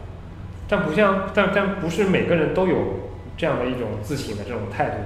[0.66, 4.96] 但不像，但但不是每个人都有这样的一种自省的这种态度。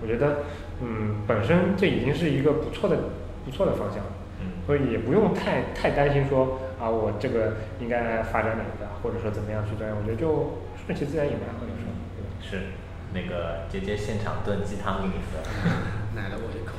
[0.00, 0.44] 我觉得，
[0.80, 2.96] 嗯，本身这已经是一个不错的
[3.44, 9.90] 不错的方向了，嗯所以也不用太太担心说啊，我这个应该发展哪个，或者说怎么样去锻炼。
[9.90, 12.30] 我觉得就顺其自然也蛮好的，有时候，对吧？
[12.40, 12.70] 是
[13.12, 15.42] 那个姐姐现场炖鸡汤给你喝。
[16.14, 16.74] 奶了我一口。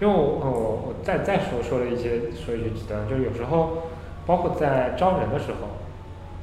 [0.00, 0.50] 因为我我
[0.86, 3.88] 我再再说说了一些说一句极端，就是有时候
[4.24, 5.66] 包括在招人的时候，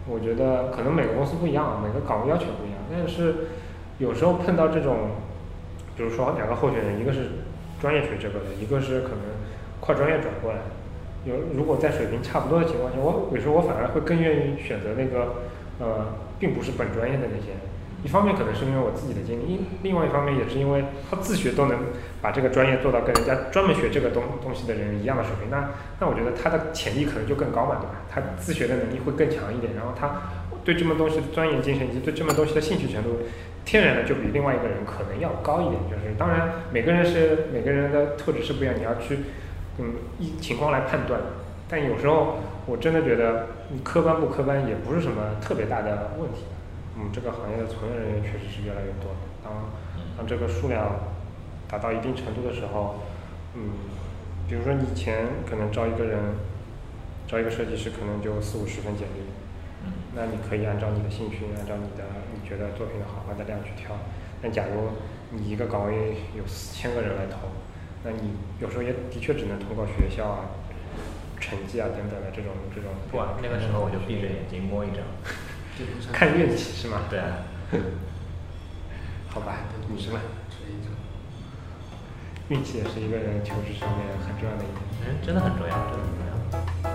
[0.08, 3.48] 我觉得可能每个公司不一样，每个岗位要求不一样，但是
[3.98, 5.12] 有时候碰到这种，
[5.96, 7.30] 比如说两个候选人，一个是
[7.80, 9.20] 专业学这个的，一个是可能
[9.80, 10.60] 跨专业转过来，
[11.24, 15.36] 有如果在水平差不多的情况下，我有时候我反而会更愿意选择那个
[15.80, 16.08] 呃，
[16.40, 17.54] 并不是本专业的那些。
[18.06, 21.76] 一方面可能是因为我自己的经历，另外一方面也是因为他自学都能
[22.22, 28.06] 把这个专业做到跟人家专门学这个东东西的人一样的水平，那那我觉得他的潜力可能就更高嘛，对吧？
[28.08, 30.22] 他自学的能力会更强一点，然后他
[30.64, 33.26] 对这门东西的钻研精神以及对这门东西的兴趣程度，
[33.66, 35.82] 天然的就比另外一个人可能要高一点。
[35.90, 39.18] 就是当然每个人是每个人的特质是不一样，你要去
[39.80, 41.20] 嗯依情况来判断。
[41.68, 42.38] 但有时候
[42.68, 46.46] 我真的觉得你科班不科班也不是什么特别大的问题。
[46.98, 49.12] 嗯，这个行业的从业人员确实是越来越多。
[49.44, 49.52] 当
[50.18, 51.12] 当这个数量
[51.68, 53.04] 达到一定程度的时候，
[53.54, 53.72] 嗯，
[54.48, 56.20] 比如说你以前可能招一个人，
[57.28, 59.28] 招一个设计师可能就四五十份简历，
[60.16, 63.92] 那你可以按照你的兴趣，按照你的你觉得作品的好坏的量去挑。
[64.42, 64.90] 但假如
[65.32, 67.50] 你一个岗位有四千个人来投，
[68.04, 70.46] 那你有时候也的确只能通过学校啊、
[71.42, 72.92] 成绩啊等等的这种这种。
[73.12, 75.00] 不啊，那个时候我就闭着眼睛摸一张。
[76.12, 77.02] 看运气是吗？
[77.10, 77.38] 对啊。
[79.30, 79.58] 好吧，
[79.90, 80.22] 女生们？
[82.48, 84.80] 运气也是一个人求职上面很重要的一点。
[85.08, 86.20] 嗯，真的很重要，真的很重
[86.84, 86.95] 要。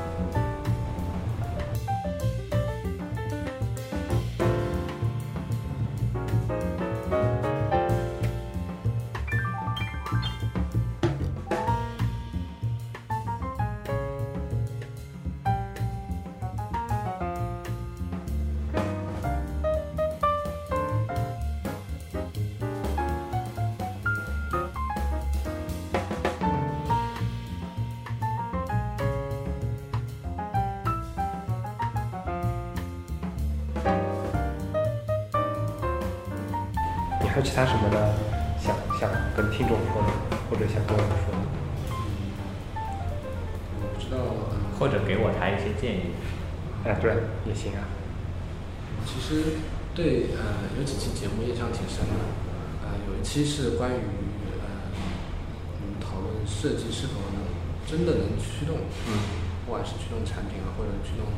[53.31, 53.95] 期是关于
[54.59, 54.91] 呃
[55.79, 57.39] 嗯讨论设计是否能
[57.87, 58.75] 真的能驱动，
[59.07, 59.15] 嗯，
[59.65, 61.31] 不管是驱动产品啊，或者驱动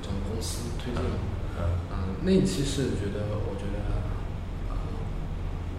[0.00, 1.02] 整个公司推进，
[1.58, 1.90] 嗯。
[1.90, 3.82] 嗯那一期是觉得我觉得
[4.70, 4.76] 呃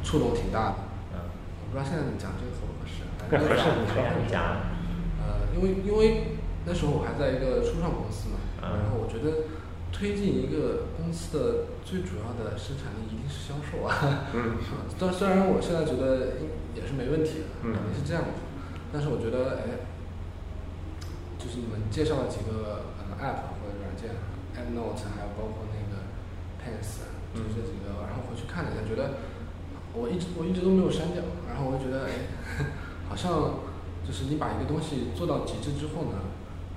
[0.04, 0.76] 触动挺大的，
[1.16, 1.32] 嗯，
[1.64, 4.60] 我不知道现在讲这个合不合适，反对正合适你说你讲。
[5.24, 9.48] 呃，因为因为那时候我还在一个初创公司嘛，嗯然后我觉得
[10.02, 14.26] 推进一个公司的最主要的生产力一定是销售啊。
[14.34, 14.58] 嗯
[14.98, 16.42] 但虽然我现在觉得
[16.74, 18.34] 也是没问题的，嗯肯定是这样的，
[18.92, 19.86] 但是我觉得哎，
[21.38, 24.18] 就是你们介绍了几个呃 app 或者软件
[24.58, 26.02] ，AppNote 还有包括那个
[26.58, 27.06] Pens，
[27.38, 29.22] 就这几个，然后回去看了一下，觉得
[29.94, 32.66] 我一直我一直都没有删掉，然后我就觉得哎，
[33.08, 33.62] 好像
[34.02, 36.26] 就是你把一个东西做到极致之后呢，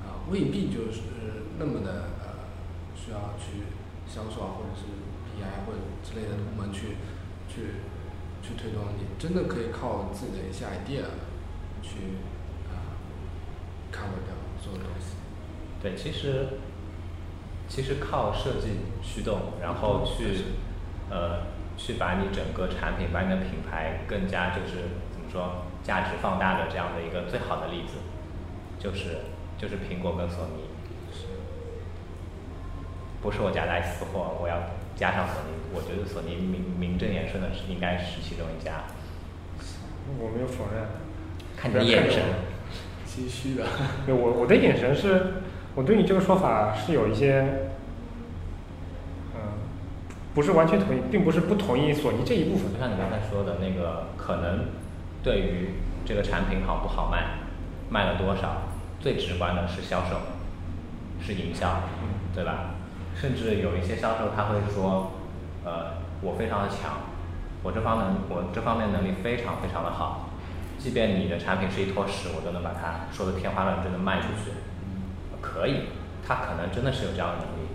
[0.04, 1.00] 啊、未必就是
[1.58, 2.13] 那么的呃
[3.04, 3.68] 需要去
[4.06, 4.86] 销售啊，或者是
[5.36, 6.96] PI 或者之类的部门去
[7.46, 7.82] 去
[8.42, 11.04] 去推动，你真的可以靠自己的一些 idea
[11.82, 12.16] 去
[12.72, 12.96] 啊、
[13.92, 15.16] cover 掉所有东西。
[15.82, 16.46] 对，其实
[17.68, 18.68] 其实靠设计
[19.02, 20.44] 驱动，然后去
[21.10, 21.42] 呃
[21.76, 27.98] 去把你整个产品、把你的品牌更加就是怎么说价值放大的这样的一个最好的例子，
[28.78, 29.18] 就是
[29.58, 30.64] 就是苹果跟索尼，
[33.24, 34.58] 不是我夹带私货，我要
[34.94, 38.84] 加上索尼，我觉得索尼名名正言顺的是应该是其中一家。
[40.20, 40.84] 我没有否认。
[41.56, 42.22] 看你的眼神，
[43.06, 43.64] 心虚的，
[44.04, 45.40] 对我我的眼神是，
[45.74, 47.70] 我对你这个说法是有一些，
[49.34, 49.40] 嗯，
[50.34, 52.78] 不是完全同意，并不是不同意索尼这一部分就。
[52.78, 54.66] 像你刚才说的那个，可能
[55.22, 55.70] 对于
[56.04, 57.38] 这个产品好不好卖，
[57.88, 58.64] 卖了多少，
[59.00, 60.16] 最直观的是销售，
[61.24, 61.80] 是营销，
[62.34, 62.74] 对吧？
[63.20, 65.12] 甚至有一些销售他会说，
[65.64, 67.00] 呃，我非常的强，
[67.62, 70.30] 我这方能我这方面能力非常非常的好，
[70.78, 74.52] 即便你的产品是一坨屎，我都能把它说的天花乱坠的卖出去，
[75.40, 75.88] 可以，
[76.26, 77.68] 他可能真的是有这样的能力。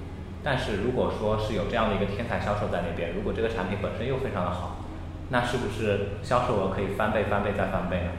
[0.43, 4.77] 但是如果说是有这样的一个天才销售在那边，如果这个产品本身又非常的好，
[5.29, 8.11] 那是不是销售额可以翻倍、翻倍再翻倍呢？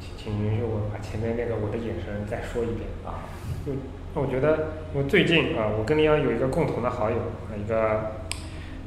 [0.00, 3.26] 请请允许我把前面那个我的眼神再说一遍啊，
[3.66, 3.72] 就
[4.14, 8.12] 我觉得，因为最近啊，我跟林阳有一个共同的好友，啊一个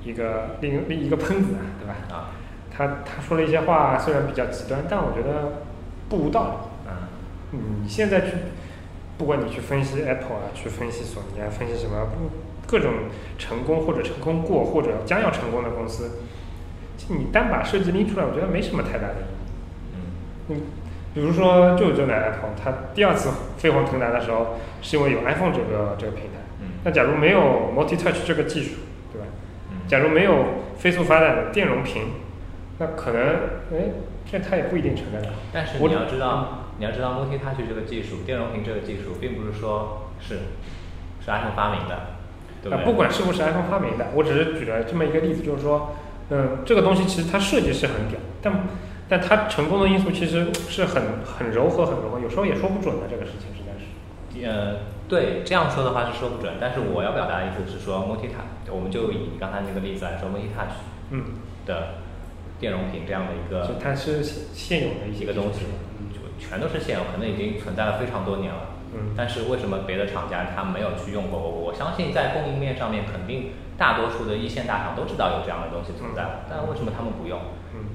[0.03, 1.95] 一个另另一个喷子啊，对吧？
[2.11, 2.31] 啊，
[2.69, 5.63] 他他说了一些话，虽然比较极端，但我觉得
[6.09, 6.89] 不无道理。
[6.89, 7.07] 啊，
[7.51, 8.33] 你现在去，
[9.17, 12.09] 不管你去分析 Apple 啊，去分析索尼啊，分析什么
[12.67, 12.91] 各种
[13.37, 16.19] 成功或者成功过或者将要成功的公司，
[17.07, 20.49] 你单把设计拎出来，我觉得没什么太大的意义。
[20.49, 20.61] 嗯，
[21.13, 26.39] 比如说就就拿 Apple，它第二次飞黄腾达的时候，是因为有 iPhone 这个这个平台。
[26.61, 26.67] 嗯。
[26.83, 28.75] 那假如没有 Multi Touch 这个技术，
[29.11, 29.27] 对吧？
[29.71, 29.77] 嗯。
[29.87, 30.45] 假如没有
[30.77, 32.03] 飞速发展的电容屏，
[32.79, 33.21] 那可能
[33.71, 33.91] 哎，
[34.29, 35.33] 这它也不一定存在的。
[35.51, 36.59] 但是你要知道。
[36.79, 40.39] 你要知道，Multi Touch 这个技术，电容屏这个技术，并不是说是
[41.23, 42.17] 是 iPhone 发明的，
[42.63, 42.83] 对不对？
[42.83, 45.93] 不管是不是 iPhone 发明的，我只是举了这么一个例子，就是说，
[46.31, 48.51] 嗯，这个东西其实它设计是很屌，但
[49.13, 54.43] 但它成功的因素其实是很很柔和很柔和，有时候也说不准的这个事情实在是。
[54.43, 61.25] 呃，对，这样说的话是说不准，但是我要表达的意思是说，Multi Touch，我们就以刚才那个例子来说，Multi Touch，嗯，
[61.67, 62.01] 的
[62.59, 65.59] 电容屏这样的一个，就它是现有的一个东西。
[66.09, 68.81] 就全都是现有，可能已经存在了非常多年了。
[68.95, 69.13] 嗯。
[69.15, 71.37] 但是为什么别的厂家他没有去用过？
[71.37, 76.49] 我我相信在供应链上面，肯定大多数的一线大厂都知道有这样的东西存在。
[76.49, 77.37] 但为什么他们不用？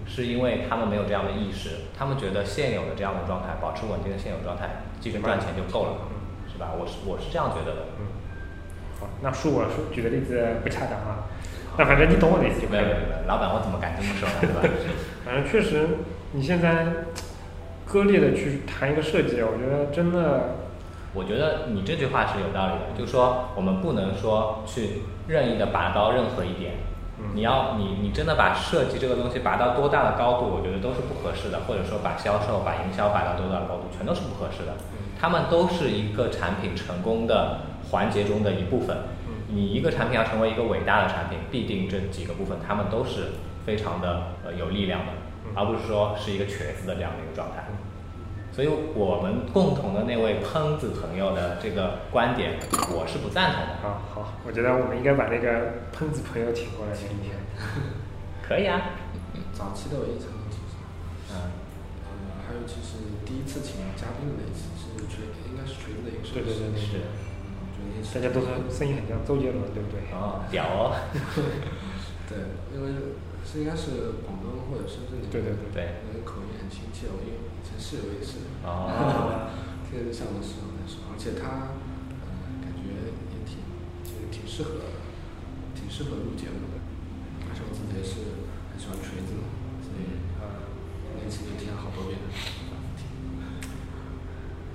[0.08, 0.10] 嗯。
[0.10, 5.92] 是因为他们没有这样的意识，他们觉得现有的这样的状态，保持稳定的现有状态，继续赚钱就够了，
[6.50, 6.72] 是吧？
[6.72, 7.82] 我是我是这样觉得的。
[8.00, 8.08] 嗯。
[8.98, 11.28] 好，那恕我说举的例子不恰当啊。
[11.76, 13.22] 那反正你懂我的意思就可以了。
[13.28, 14.34] 老板，我怎么敢这么说呢？
[14.40, 14.62] 对吧？
[15.24, 15.86] 反正确实，
[16.32, 16.86] 你现在。
[17.90, 20.56] 割裂的去谈一个设计，我觉得真的。
[21.14, 26.74] 我觉得你这句话是有道理的，就是说我们不能说去任意的拔高任何一点。
[27.20, 27.30] 嗯。
[27.34, 34.72] 你要你你真的把设计这个东西拔到多大的高度，我觉得都是不合适的，或者说把销售、把营销拔到多大的高度，全都是不合适的。
[34.92, 35.12] 嗯。
[35.20, 37.60] 他们都是一个产品成功的
[37.90, 38.96] 环节中的一部分。
[39.26, 39.34] 嗯。
[39.48, 43.32] 你一个产品要成为一个伟大的产品，必定这几个部分他们都是
[43.64, 45.12] 非常的呃有力量的，
[45.54, 47.64] 而不是说是一个瘸子的这样的一个状态。
[48.58, 52.58] 所以我们共同的那位喷子朋友的这个观点，
[52.90, 53.78] 我是不赞同的。
[53.78, 57.38] 好好，我觉得我们应该把那个喷子朋友请过来今天。
[58.42, 58.98] 可以啊。
[59.54, 60.58] 早期的我印象很深。
[61.30, 61.54] 嗯。
[62.02, 67.14] 嗯，还有就是第一次请嘉宾的那次是锤，应该是锤子的一个对对对对是。
[67.78, 70.02] 嗯，大家都说声音很像周杰伦，对不对？
[70.10, 70.98] 哦，屌哦。
[72.26, 72.34] 对，
[72.74, 73.14] 因为
[73.46, 75.46] 是应该是广东或者深圳那边。
[75.46, 76.02] 对对对对。
[76.10, 77.46] 那个口音很亲切，我因为。
[77.58, 79.50] 以前室友也是，啊，
[79.84, 81.72] 特别像的时候那时候，而且他，
[82.20, 82.28] 呃，
[82.62, 83.58] 感觉也挺，
[84.04, 84.92] 其实挺适合，
[85.74, 86.78] 挺适合录节目的，
[87.48, 89.48] 而且我自己也是很喜欢锤子嘛，
[89.80, 90.68] 所以呃，
[91.22, 92.18] 那次就听了好多遍。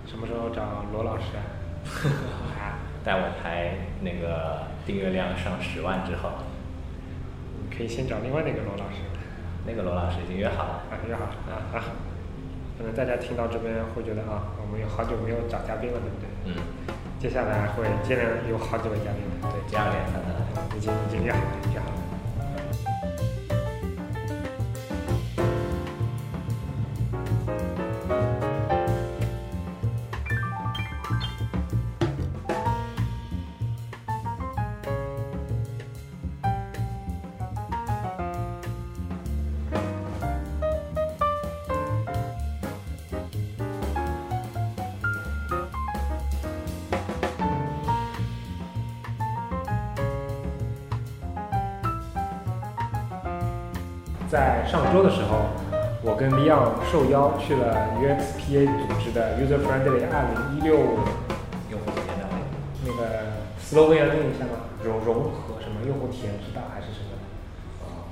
[0.06, 1.44] 什么时候找罗老师啊？
[3.04, 6.30] 待我台那个订阅量上十万之后，
[7.76, 9.02] 可以先找另外那个罗老师。
[9.66, 10.84] 那个罗老师已经约好了。
[10.90, 12.13] 啊，约好了啊啊。
[12.78, 16.26] 可能大家听到这边会觉得啊，我们有好久没有找嘉宾了，对不对？
[16.46, 16.56] 嗯。
[17.20, 21.93] 接下来会接连有好几位嘉宾对，接二连三的，已经已经约好了，约好了。
[54.94, 55.50] 周的时候，
[56.04, 62.38] 我跟 Leon 受邀去了 UXPA 组织的 User Friendly 2016用户体验大会，
[62.86, 64.70] 那个 slogan 念一下吗？
[64.84, 67.18] 融融合什么用户体验之道还是什么？
[67.82, 68.06] 啊，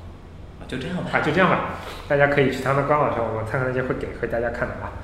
[0.68, 1.04] 就这样吧。
[1.14, 1.76] 啊，就这样吧。
[2.08, 4.98] 大家可以去他们官网上，我们参考那些会给会大家看的啊。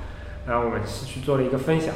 [0.48, 1.94] 然后我们是去做了一个分享。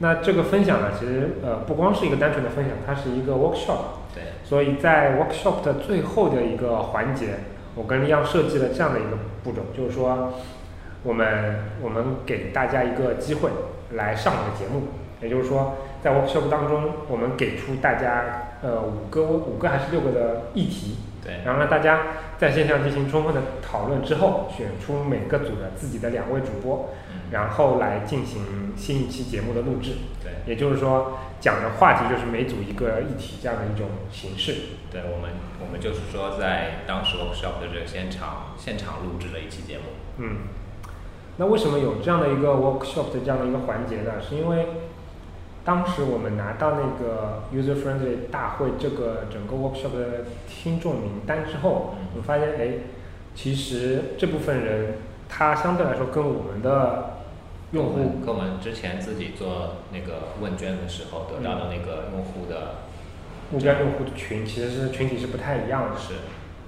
[0.00, 4.04] 那这个分享呢，其实呃不光是一个单纯的分享，它是一个 workshop。
[4.14, 4.24] 对。
[4.44, 7.38] 所以在 workshop 的最后的一个环节。
[7.76, 9.10] 我跟李阳设计了这样的一个
[9.44, 10.32] 步骤，就是说，
[11.02, 13.50] 我们我们给大家一个机会
[13.92, 14.88] 来上我的节目，
[15.20, 22.00] 也就是说，在 workshop 当中，我们给出大家呃五个五个还是六个的议题，对，然后让大家
[22.38, 26.88] 在线上进行充分的讨论之后，选出每个组的自己的两位主播，
[27.30, 31.18] 然后来进行新一期节目的录制，对，也就是说。
[31.38, 34.54] 讲的话题就是每组一个议题这样的一种形式。
[34.90, 39.84] 对我们，我们就是说在当时 workshop 的这个现场现场录制了一期节目。
[40.16, 40.48] 嗯，
[41.36, 44.12] 那为什么有这样的一个 workshop 的这样的一个环节呢？
[44.26, 44.66] 是因为
[45.62, 52.78] 当时我们拿到那个 user friendly 大会这个整个 workshop 的听众名单之后，我们发现，哎，
[53.34, 54.94] 其实这部分人
[55.28, 57.15] 他相对来说跟我们的
[57.72, 58.20] 用户。
[58.24, 62.86] 跟我们之前自己做那个问卷的时候得到的那个用户的
[63.50, 66.14] 目标用户的群其实是群体是不太一样的，是。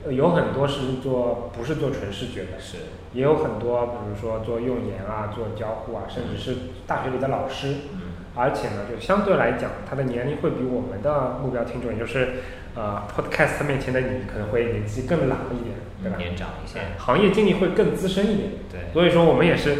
[0.07, 2.77] 呃有很多是做不是做纯视觉的，是。
[3.13, 8.01] 也有很多比如说做用研啊、做交互啊，甚至是大学里的老师，嗯。
[8.37, 12.29] 而且呢，就相对来讲，他的年龄会比我们的目标听众，也就是
[12.77, 16.17] 呃 Podcast 面前的你，可能会年纪更老一点，对吧？
[16.17, 18.51] 年长一些，行业经历会更资深一点。
[18.71, 18.93] 对。
[18.93, 19.79] 所以说，我们也是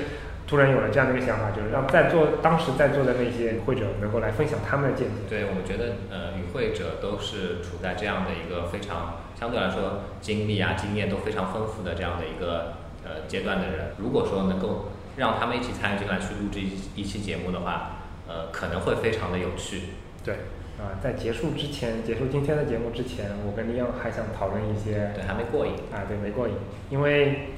[0.49, 5.15] 突然有了这样的一个想法，就是让在座当时在座的那些会者能够来分享他们的见解。
[5.29, 12.73] 对，我们觉得呃与会者都是处在这样的一个非常相对来说经历啊经验都非常丰富的这样的一个
[13.05, 14.89] 呃阶段的人，如果说能够
[15.19, 19.83] 让他们一起参与进来去录制一一期节目的话，呃可能会非常的有趣。
[20.25, 20.35] 对，
[20.79, 25.73] 啊、在结束之前，结束今天的节目之前，我跟李阳还想讨论一些对，还没过瘾。
[25.93, 26.55] 啊，对，没过瘾，
[26.89, 27.51] 因为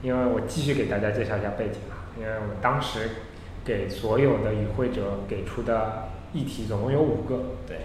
[0.00, 3.10] 因为我继续给大家介绍一下背景啊，因为我当时
[3.64, 7.78] 给所有的与会者给出的议题总共有五个，对，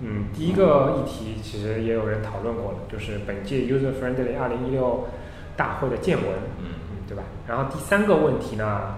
[0.00, 5.08] 嗯，第一个议题其实也有人讨论过了，就是本届 User Friendly 二零一六
[5.56, 6.26] 大会的见闻，
[6.60, 7.24] 嗯嗯，对吧？
[7.48, 8.94] 然后第三个问题呢，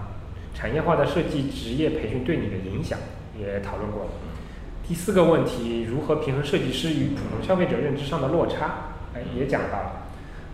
[0.54, 2.98] 产业化的设计职业培训对你的影响
[3.38, 4.10] 也讨论过了。
[4.86, 8.74] 第四个问题，如何平衡设计师与普通消费者认知上的落差，
[9.14, 10.02] 哎，也讲到了。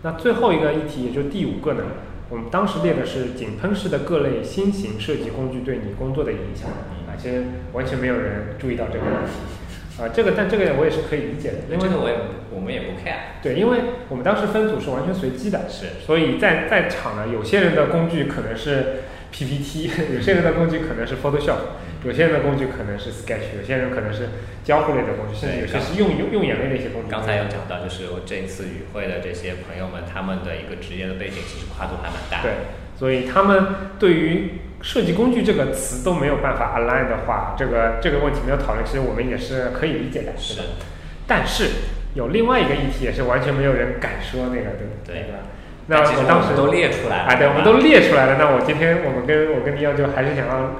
[0.01, 1.83] 那最后一个议题，也就第五个呢，
[2.29, 12.15] 我们当时列的是井喷式的各类新型设计工具对你工作的影响啊，其实完全没有人注意到这个问题啊，这个但这个我也是可以理解的，因为这个我也
[12.53, 13.41] 我们也不 care。
[13.41, 24.29] 对，因为我们当时分组是完全随机的，是所以在在场呢，有些人的工具可能是 PPT， 有些人的工具可能是 Photoshop，有些人的工具可能是 Sketch，有些人可能是
[24.63, 27.09] 交互类的工具，甚至有些是用用用眼类的一些工具。
[27.09, 32.41] 刚才有讲到，就是我这次与会的这些朋友们，他们的一个职业的背景其实跨度还蛮大。
[32.41, 32.51] 对，
[32.97, 33.65] 所以他们
[33.97, 40.63] 对于设计工具这个词都没有办法 align 的话，这个这个问题没有讨论，其实我们也是可以理解的，是的？
[41.27, 41.65] 但是
[42.15, 45.39] 有另外一个议题也是完全没有人敢说那个，对对对吧？
[45.89, 48.37] 那我当时我都列出来了啊，对，我们都列出来了。
[48.37, 50.71] 那我今天我们跟我跟李阳就还是想让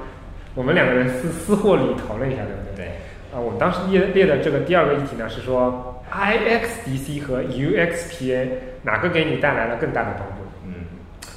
[0.53, 2.86] 我们两个人私私货里讨论一下，对不对？
[2.86, 2.88] 对，
[3.34, 8.49] 啊，我们当时列列的这个第二个议题呢是说，IXDC 和 UXPA
[8.84, 10.45] 哪个给你带来了更大的帮助？
[10.68, 10.86] 嗯，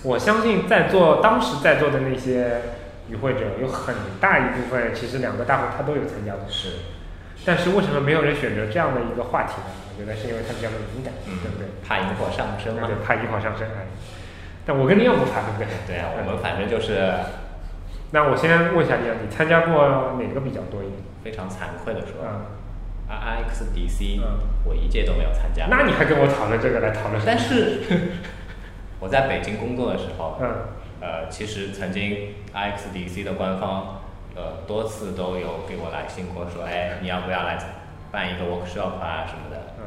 [0.02, 2.60] 我相信在座当时在座的那些
[3.08, 6.44] 与会者有很大一部分，其实两个大会他都有参加过。
[6.46, 6.68] 是，
[7.46, 9.72] 但是为什么没有人选择这样的一个话题呢？
[10.02, 11.66] 我觉得是因为它比较敏感，嗯对不对？
[11.86, 13.86] 怕引火上身嘛对。，怕引火上身哎。
[14.66, 15.66] 但我跟你又不怕，对不对？
[15.86, 16.98] 对啊，我们反正就是
[18.10, 20.98] 那我先问一下你啊，你参加过哪个比较多一点？
[21.22, 22.50] 非常惭愧的说啊、
[23.08, 25.66] ，I X D C 嗯我一届都没有参加。
[25.70, 27.22] 那你还跟我讨论这个来讨论？
[27.24, 27.82] 但是
[28.98, 30.48] 我在北京工作的时候，嗯
[31.00, 34.02] 呃，其实曾经 IXDC 的官方
[34.34, 37.56] 呃多次都有给我来信过说，哎，你要不要来
[38.12, 39.74] 办一个 workshop 啊什么的。
[39.78, 39.84] 嗯，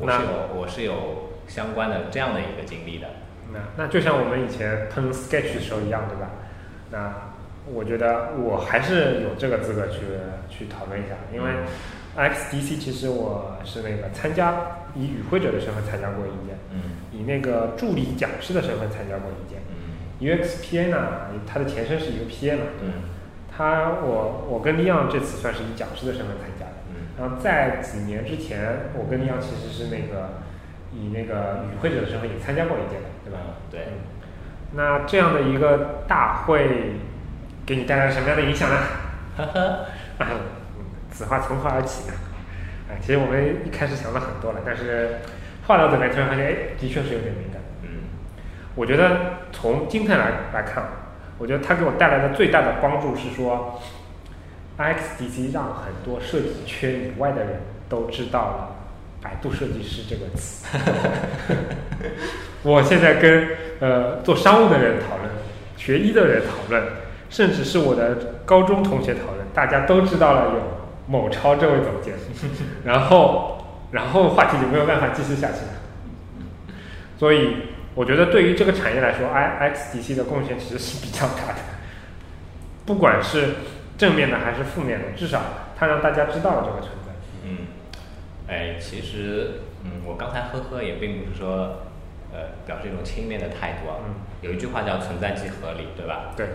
[0.00, 3.06] 我是有我是有相关的这样的一个经历的。
[3.52, 6.30] 那那就像我们以前喷 Sketch 的时候一样，对吧？
[6.90, 7.12] 那
[7.70, 10.00] 我觉得我还是有这个资格去
[10.48, 11.50] 去讨论一下，因为
[12.16, 14.54] XDC 其实我是那个参加
[14.94, 16.80] 以与会者的身份参加过一届，嗯
[17.12, 19.56] 以那个助理讲师的身份参加过一届。
[19.70, 19.76] 嗯
[20.20, 22.92] UXPA 呢，它的前身是一个 PA 嘛，嗯
[23.56, 26.66] 他我我跟利昂这次算是以讲师的身份参加
[27.18, 30.40] 然后在几年之前，我跟利昂其实是那个
[30.92, 33.38] 以那个与会者的身份也参加过一届的，对吧？
[33.70, 33.98] 对嗯
[34.72, 37.00] 那这样的一个大会，
[37.64, 38.76] 给你带来什么样的影响呢？
[39.38, 39.86] 呵呵，
[40.20, 40.26] 嗯
[41.10, 42.14] 此话从何而起呢？
[42.90, 45.20] 哎，其实我们一开始想了很多了，但是
[45.66, 47.60] 话到嘴边突然发现，哎，的确是有点敏感。
[47.82, 47.88] 嗯
[48.74, 50.84] 我觉得从今天来来看，
[51.38, 53.80] 我觉得它给我带来的最大的帮助是说
[54.78, 58.76] ，IXDC 让很多设计圈以外的人都知道了
[59.20, 60.66] “百度设计师”这个词。
[62.62, 63.48] 我现在跟
[63.80, 65.28] 呃做商务的人讨论，
[65.76, 66.82] 学医的人讨论，
[67.28, 70.62] 甚至是我的高中同学讨论，大家都知道了有
[71.06, 72.14] 某超这位总监，
[72.84, 75.72] 然后然后话题就没有办法继续下去了。
[77.16, 77.56] 所以
[77.94, 81.58] 我觉得对于这个产业来说，I XDC 的贡献其实是比较大的，
[82.84, 83.54] 不管是
[83.98, 85.42] 正面的还是负面的，至少
[85.76, 87.12] 它让大家知道了这个存在。
[87.44, 87.66] 嗯，
[88.46, 91.82] 哎，其实嗯，我刚才呵呵也并不是说
[92.32, 93.96] 呃表示一种轻蔑的态度啊。
[94.06, 96.30] 嗯有一句话叫“存在即合理”，对吧？
[96.36, 96.46] 对，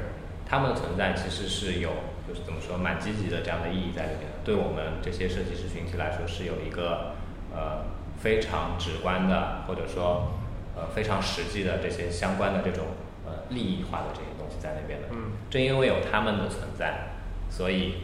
[0.49, 1.89] 他们的存在其实是有，
[2.25, 4.39] 就是怎么说，蛮积极的这样的意义在里面的。
[4.45, 7.11] 对我们这些设计师群体来说，是有一个
[7.53, 7.83] 呃
[8.21, 10.31] 非常直观的，或者说
[10.77, 12.85] 呃非常实际的这些相关的这种
[13.25, 15.07] 呃呃利益化的这些东西在那边的。
[15.11, 17.12] 嗯正因为有他们的存在，
[17.53, 17.97] 所以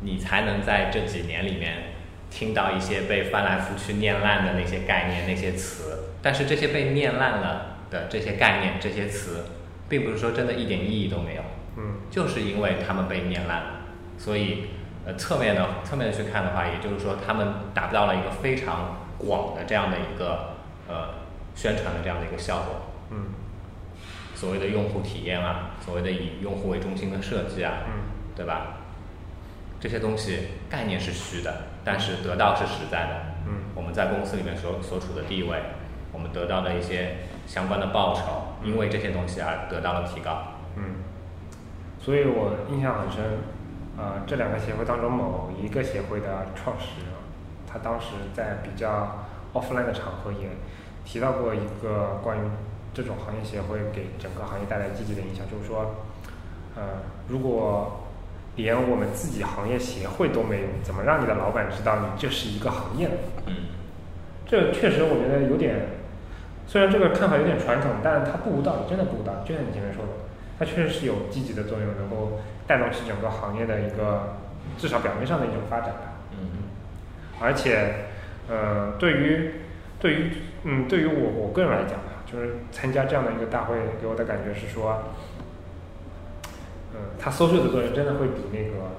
[0.00, 1.92] 你才能在这几年里面
[2.30, 6.14] 听到一些被翻来覆去念烂的那些概念、那些词。
[6.22, 9.44] 但是这些被念烂了的这些概念、这些词，
[9.90, 11.42] 并不是说真的一点意义都没有，
[11.76, 13.70] 嗯就是因为他们被念烂了，
[14.16, 14.70] 所以
[15.04, 20.54] 呃侧面的侧面的去看的话，也就是说他们达到了一个非常广的这样的一个
[20.88, 21.10] 呃
[21.54, 22.90] 宣传的这样的一个效果。
[23.10, 23.26] 嗯
[24.34, 27.92] 所谓的用户体验啊，所谓的以用户为中心的设计啊，嗯
[28.34, 28.78] 对吧？
[29.84, 31.54] 这些东西概念是虚的，
[31.84, 33.20] 但是得到是实在的。
[33.46, 35.60] 嗯我们在公司里面所所处的地位，
[36.10, 37.16] 我们得到的一些
[37.46, 38.22] 相关的报酬，
[38.66, 40.54] 因为这些东西而得到了提高。
[40.76, 41.04] 嗯，
[42.00, 43.22] 所以我印象很深，
[43.98, 47.10] 呃，这两个协会当中某一个协会的创始人，
[47.70, 50.48] 他当时在比较 offline 的场合也
[51.04, 52.40] 提到过一个关于
[52.94, 55.94] 这种行业协会给整个行业带来积极的影响，就是说，
[56.74, 58.03] 呃，如果
[58.56, 63.14] 连我们自己行业协会都没有，怎么让你的老板知道你这是一个行业呢？
[63.46, 63.54] 嗯
[64.46, 65.74] 这确实我觉得有点，
[66.66, 69.48] 虽然这个看法有点传统，但它不无道理，真的不无道理。
[69.48, 70.10] 就像你前面说的，
[70.58, 74.36] 它确实是有积极的作用，能够带动起整个行业的一个
[74.76, 76.12] 至少表面上的一种发展吧。
[76.32, 76.68] 嗯
[77.40, 77.94] 而且，
[78.48, 79.50] 呃，对于
[79.98, 80.30] 对于
[80.64, 85.02] 嗯，对于我我个人来讲吧，就是参加这样的一个大会，给我的感觉是说，
[86.94, 88.94] 嗯，它搜索的作用真的会比那个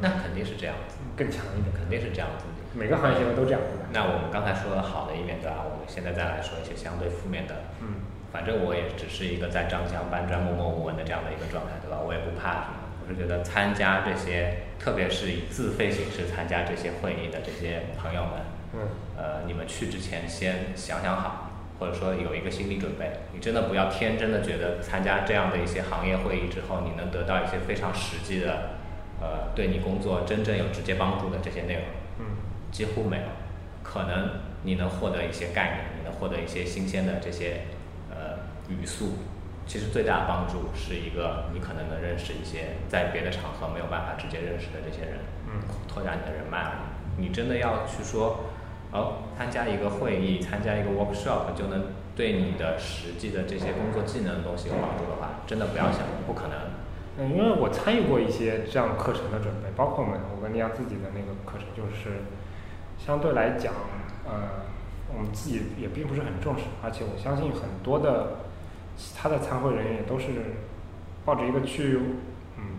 [0.00, 2.46] 那肯定是这样子，更强一点，肯定是这样子。
[2.72, 3.78] 每个行业现在都这样，子？
[3.92, 5.62] 那我们刚才说了好的一面，对吧？
[5.64, 7.54] 我们现在再来说一些相对负面的。
[7.80, 12.00] 嗯反正我也只是一个在张江搬砖默默无闻的这样的一个状态，对吧？
[12.04, 12.82] 我也不怕什么。
[13.00, 18.32] 我是觉得参加这些，特别是以自费形式参加这些会议的这些朋友们，
[18.74, 21.43] 嗯呃，你们去之前先想想好，
[21.78, 23.10] 或者说有一个心理准备。
[23.32, 28.78] 你真的不要天真的觉得参加这样的一些行业会议之后，你能得到一些非常实际的，
[29.20, 31.82] 呃，对你工作真正有直接帮助的这些内容。
[32.20, 32.24] 嗯
[32.70, 33.22] 几乎没有，
[33.84, 37.62] 可能你能获得一些概念，你能获得一些新鲜的这些
[38.10, 39.18] 呃语速。
[39.66, 47.22] 其实最大的帮助是一个，你可能能认识一些在别的场合没有办法直接认识的这些人，嗯拓展你的人脉而已。
[47.22, 48.44] 你真的要去说，
[48.94, 56.54] 哦，参加一个会议，参加一个 workshop 就能对你的实际的这些工作技能的东西有帮助的话，真的不要想，不可能。
[57.18, 62.22] 嗯，因为我参与过一些这样课程的准备，包括我们我跟丽阳自己的那个课程，就是
[62.96, 63.74] 相对来讲，
[64.24, 64.62] 呃，
[65.12, 68.46] 我们自己也并不是很重视，而且我相信很多的
[68.96, 70.26] 其他的参会人员也都是
[71.24, 71.98] 抱着一个去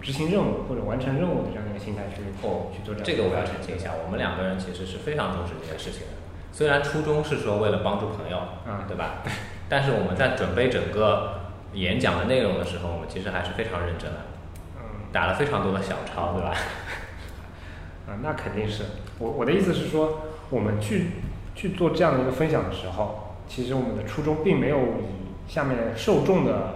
[0.06, 6.14] 执行任务或者完成任务的这样一个心态去哦去做这样这个我要澄清一下，我们两个人其实是非常重视这件事情的。
[6.52, 8.38] 虽然初衷是说为了帮助朋友，
[8.68, 9.24] 嗯对吧？
[9.68, 11.42] 但是我们在准备整个
[11.74, 14.18] 演讲的内容的时候，我们其实还是非常认真的，
[14.78, 16.54] 嗯打了非常多的小抄，对吧？
[18.08, 18.84] 啊，那肯定是
[19.18, 21.08] 我我的意思是说，我们去
[21.56, 26.76] 去做这样的一个分享的时候，其实我们的初衷并没有以下面受众的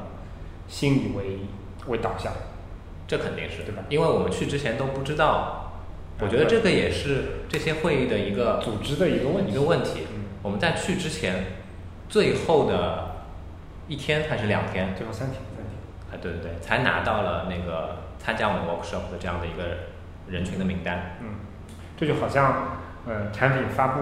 [0.68, 1.42] 心理为
[1.86, 2.34] 为导向。
[3.10, 5.74] 这肯定是对吧因为我们去之前都不知道，
[6.22, 10.26] 我嗯觉得这个也是这些会议的一个组织的一个问题一个问题嗯。
[10.43, 11.43] 我们在去之前，
[12.07, 13.26] 最后的
[13.88, 15.74] 一天还是两天，最后三天，三天。
[16.12, 19.64] 啊，对对对，才拿到了那个参加我们 workshop 的这样的一个
[20.28, 21.18] 人群的名单。
[21.22, 21.36] 嗯，
[21.97, 24.01] 这就好像呃产品发布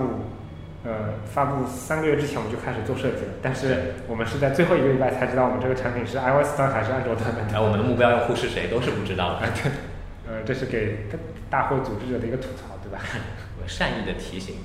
[0.88, 7.42] 呃发布三个月之前我们就开始做设计了，但是我们是在最后一个礼拜才知道我们这个产品是 iOS 端还是安卓端的。
[7.54, 9.48] 哎，我们的目标用户是谁都是不知道的。
[10.30, 11.08] 呃这是给
[11.50, 13.00] 大会组织者的一个吐槽，对吧？
[13.62, 14.56] 我善意的提醒，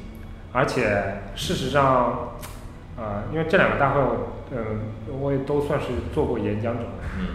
[0.53, 2.35] 而且事实上，
[2.97, 6.83] 呃，因为这两个大会我，嗯、我也都算是做过演讲者，
[7.17, 7.27] 嗯，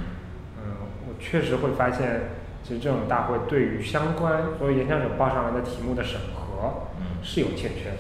[0.58, 0.74] 嗯、
[1.08, 2.24] 我确实会发现，
[2.64, 7.98] 其实这种大会对于相关所有演讲者报上来的题目的审核嗯是有欠缺的。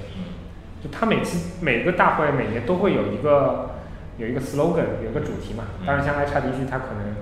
[0.79, 3.71] 嗯就他每次每个大会每年都会有一个
[4.17, 5.63] 有一个 slogan，有一个主题嘛。
[5.85, 7.15] 当然，像 iChat 它可能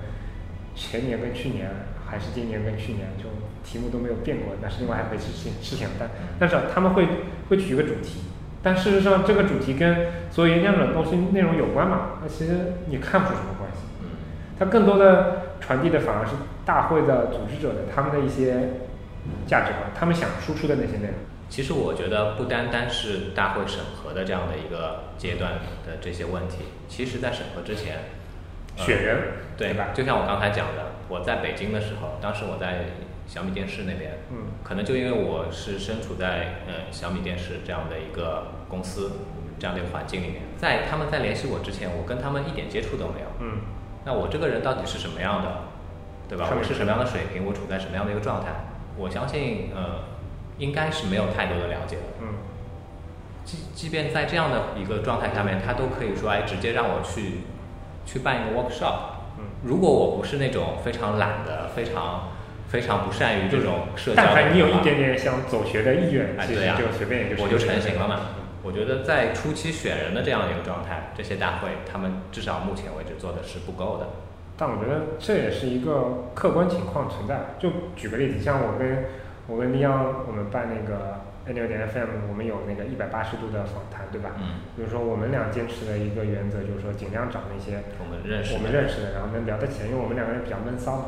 [0.76, 1.70] 前年跟去年
[2.06, 3.30] 还是今年跟去年就
[3.64, 5.88] 题目都没有变过，那是另外一回事情事情。
[5.98, 7.08] 但但是他们会
[7.50, 8.22] 会取一个主题，
[8.62, 12.20] 但事实上这个主题跟所有演讲者的东西内容有关嘛？
[12.22, 13.80] 那其实你看不出什么关系。
[14.02, 14.10] 嗯
[14.58, 16.32] 它更多的传递的反而是
[16.66, 18.70] 大会的组织者的他们的一些
[19.46, 21.14] 价值观，他们想输出的那些内容。
[21.50, 25.54] 其实我觉得不单单是大会审核的这样的一个阶段
[25.86, 28.00] 的这些问题，其实在审核之前，
[28.78, 29.18] 呃选人，
[29.58, 29.90] 对吧？
[29.94, 32.86] 就像我刚才讲的，我在北京的时候，当时我在
[33.28, 39.12] 小米电视那边，嗯可能就因为我是身处在呃小米电视这样的一个公司
[39.60, 43.28] 这样的一个环境里面，在他们在联系我之前，我跟他们一点接触都没有。
[43.40, 43.62] 嗯
[44.06, 45.64] 那我这个人到底是什么样的，
[46.30, 46.48] 对吧？
[46.56, 48.52] 我是什么样的水平，我处在什么样的一个状态？
[48.98, 50.02] 我相信，呃，
[50.58, 52.04] 应该是没有太多的了解的。
[52.22, 52.28] 嗯
[53.46, 57.42] 即即便在这样的一个状态下面，他都可以说，哎，直接让我去
[58.04, 58.96] 去办一个 workshop。
[59.38, 62.30] 嗯，如果我不是那种非常懒的、非常
[62.68, 68.46] 非常不善于这种社交但凡你有一点点想走学的意愿，哎对呀就随便也就我就成型了嘛嗯。
[68.64, 74.08] 我觉得在初期选人的这样一个状态，这些大会他们至少目前为止做的是不够的。
[74.58, 77.54] 但我觉得这也是一个客观情况存在。
[77.60, 79.06] 就举个例子，像我跟
[79.48, 84.32] 我跟利昂，我们办那个 N 六点 FM，我们有那个一百八十度的访谈，对吧？
[84.40, 91.06] 嗯，比如说我们俩坚持的一个原则就是说，尽量找那些我们认识的，我们认识的，然后能聊得起来，因为我们两个人比较闷骚嘛。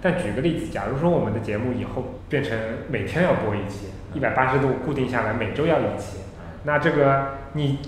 [0.00, 2.56] 但举个例子，假如说我们的节目以后变成
[2.88, 6.18] 每天要播一期，一百八十度固定下来，每周要一期，
[6.62, 7.80] 那这个你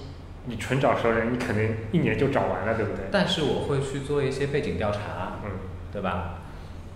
[0.47, 3.05] 你纯找熟人，你可能一年就找完了，对不对？
[3.13, 5.53] 但是我会去做一些背景调查，嗯，
[5.93, 6.41] 对吧？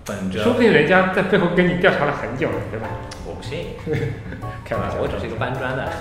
[0.06, 2.86] 本着说不定人家在背后跟你调查了很久了，对吧？
[3.26, 3.74] 我不信，
[4.64, 5.92] 开玩笑，我只是一个搬砖的。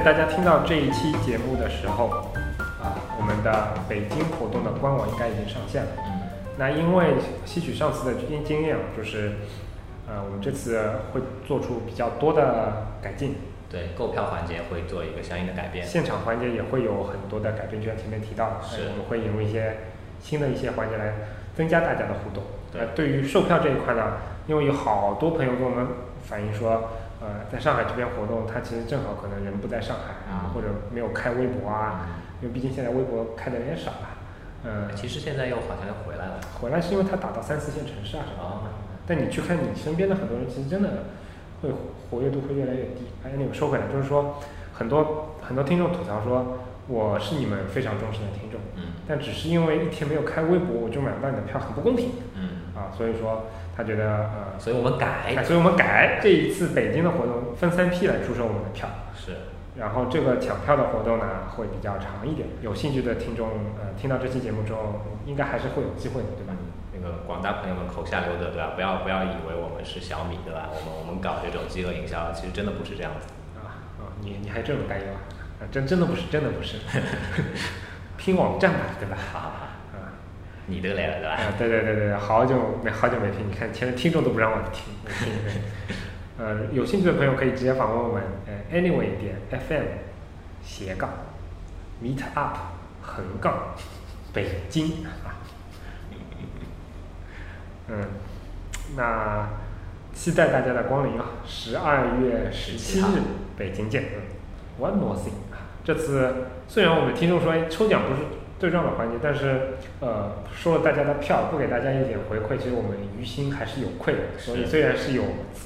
[0.00, 2.06] 在大家听到这一期节目的时候，
[2.80, 5.90] 啊，我们的北京活动的官网应该已经上线了。
[5.98, 6.22] 嗯，
[6.56, 9.32] 那因为吸取上次的经经验啊，就是，
[10.08, 10.80] 呃，我们这次
[11.12, 13.34] 会做出比较多的改进，
[13.68, 15.84] 对，购票环节会做一个相应的改变。
[15.84, 18.56] 现场环节也会有很多的改变，就像前面提到的，
[18.92, 19.80] 我们会引入一些
[20.18, 21.12] 新的一些环节来
[21.54, 22.42] 增加大家的互动。
[22.72, 24.12] 对呃，对于售票这一块呢，
[24.46, 25.86] 因为有好多朋友跟我们
[26.24, 26.88] 反映说，
[27.20, 32.08] 呃，在上海这边活动，他其实正好可能人不在上海啊，嗯或者没有开微博啊，
[32.40, 34.08] 因为毕竟现在微博开的有点少了。
[34.62, 36.40] 嗯、其实现在又好像又回来了。
[36.60, 38.68] 回来是因为他打到三四线城市啊什么
[39.06, 40.88] 但你去看你身边的很多人，其实真的
[41.62, 41.70] 会
[42.10, 43.08] 活跃度会越来越低。
[43.24, 44.36] 哎，那个说回来，就是说
[44.72, 46.58] 很多很多听众吐槽说，
[46.88, 52.92] 我是你们非常忠实的听众，嗯但只是因为一天没有开微博，我就买不到你的票，很不公平嗯，啊。
[52.96, 53.46] 所以说
[53.76, 58.88] 他觉得呃，所以我们改哎，所以我们改这一次北京的活动分三批来出售我们的票。
[59.14, 59.32] 是
[59.78, 61.24] 然后这个抢票的活动呢
[61.56, 63.48] 会比较长一点，有兴趣的听众
[63.78, 66.52] 呃听到这期节目之后，应该还是会有机会的，对吧？
[66.92, 68.72] 那个广大朋友们口下留德，对吧？
[68.74, 70.68] 不要不要以为我们是小米，对吧？
[70.68, 73.28] 我们我们搞这种饥饿营销，其实真的不是这样子。
[73.56, 75.20] 啊啊，你你还这种担忧啊？
[75.60, 76.76] 啊，真真的不是，真的不是，
[78.18, 79.16] 拼网站嘛，对吧？
[79.32, 79.50] 好好
[80.70, 81.34] 你都来了，对吧？
[81.34, 85.32] 啊，对对对对，好久没好久没听，你看前面听众都不让我听，我听。
[86.38, 89.82] 呃，有兴趣的朋友可以直接访问我们呃 anyway 点 fm
[90.62, 91.10] 斜杠
[92.02, 92.56] meet up
[93.02, 93.74] 横杠
[94.32, 95.36] 北京啊。
[97.88, 98.04] 嗯，
[98.96, 99.48] 那
[100.14, 101.26] 期待大家的光临啊！
[101.44, 103.04] 十二月十七日
[103.58, 104.04] 北京见。
[104.14, 104.22] 嗯
[104.80, 108.22] ，One more thing 啊，这次虽然我们听众说哎抽奖不是
[108.60, 114.20] 最重要的环节，但是呃收了大家的票，不给大家一点回馈，其实我们于心还是有愧的。
[114.36, 115.24] 所以虽然是有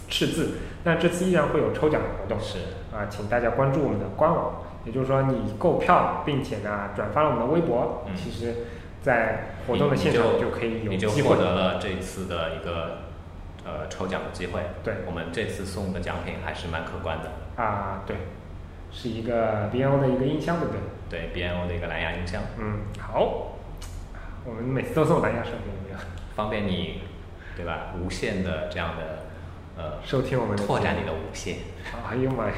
[0.09, 0.53] 赤字，
[0.85, 2.41] 但这次依然会有抽奖活动。
[2.41, 2.59] 是
[2.95, 8.55] 啊，请大家关注我们的官网，也就是说你购票，并且呢转发了我们的微博，嗯其实，
[9.03, 12.99] 在活动的现场就可以有你就获得了这次的一个
[13.65, 14.61] 呃抽奖的机会。
[14.85, 17.61] 对我们这次送的奖品还是蛮可观的。
[17.61, 18.17] 啊，对，
[18.93, 20.79] 是一个 BNO 的一个音箱，对不对？
[21.15, 23.55] 对 BNO 的一个蓝牙音箱，嗯，好，
[24.45, 25.99] 我们每次都送蓝牙设备，有没有？
[26.35, 27.03] 方便你，
[27.57, 27.95] 对吧？
[27.97, 29.27] 无限的这样的
[29.77, 31.59] 呃收听我们的拓展你的无限。
[32.11, 32.55] 哎呦妈呀，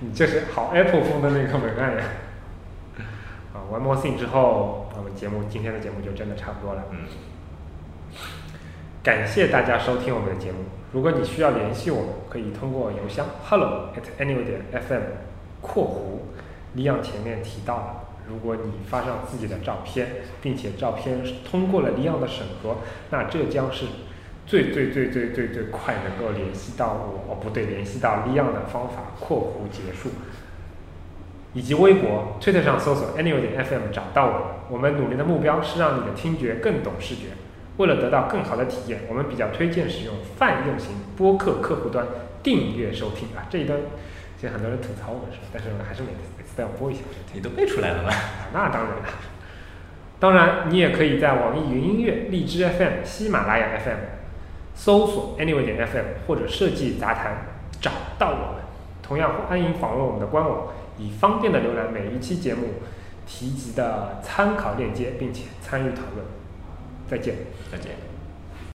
[0.00, 2.02] 你这是好 Apple 风的那个文案呀！
[3.54, 6.82] 啊，One more thing 之后，我们节目今天的节目就真的差不多了。
[6.90, 7.06] 嗯，
[9.00, 10.58] 感谢大家收听我们的节目。
[10.92, 15.02] 如果你需要联系我们，可以通过邮箱 hello at anyway 点 fm（
[15.60, 16.18] 括弧）。
[16.74, 20.08] 李昂前面提到了，如果你发上自己的照片，
[20.40, 22.76] 并且照片通过了李昂的审核，
[23.10, 23.86] 那这将是
[24.46, 30.10] 最最最最最最快能够联系到我，哦不对，联系到李昂的方法（括弧结束）。
[31.52, 34.46] 以及微博、推特上搜索 anyway 点 fm 找到我。
[34.70, 37.22] 我们努力的目标是让你的听觉更懂视觉。
[37.76, 42.06] 为了得到更好的体验，我们比较推荐使用泛用型播客客户端
[42.40, 43.42] 订阅收听啊。
[43.50, 43.80] 这一段
[44.36, 46.22] 其实很多人吐槽我是吧，但是还是每次
[46.56, 47.00] 每次都要播一下。
[47.32, 48.10] 你都背出来了吗？
[48.52, 48.96] 那当然了。
[50.18, 53.96] 当然，你也可以在网易云音乐、荔枝 FM、喜马拉雅 FM
[54.74, 57.46] 搜索 Anyway 点 FM 或者设计杂谈
[57.80, 58.62] 找到我们。
[59.02, 62.64] 同样欢迎访问我们的官网，以方便的浏览每一期节目
[63.26, 66.26] 提及的参考链接，并且参与讨论。
[67.08, 67.34] 再见。
[67.72, 68.09] 再见。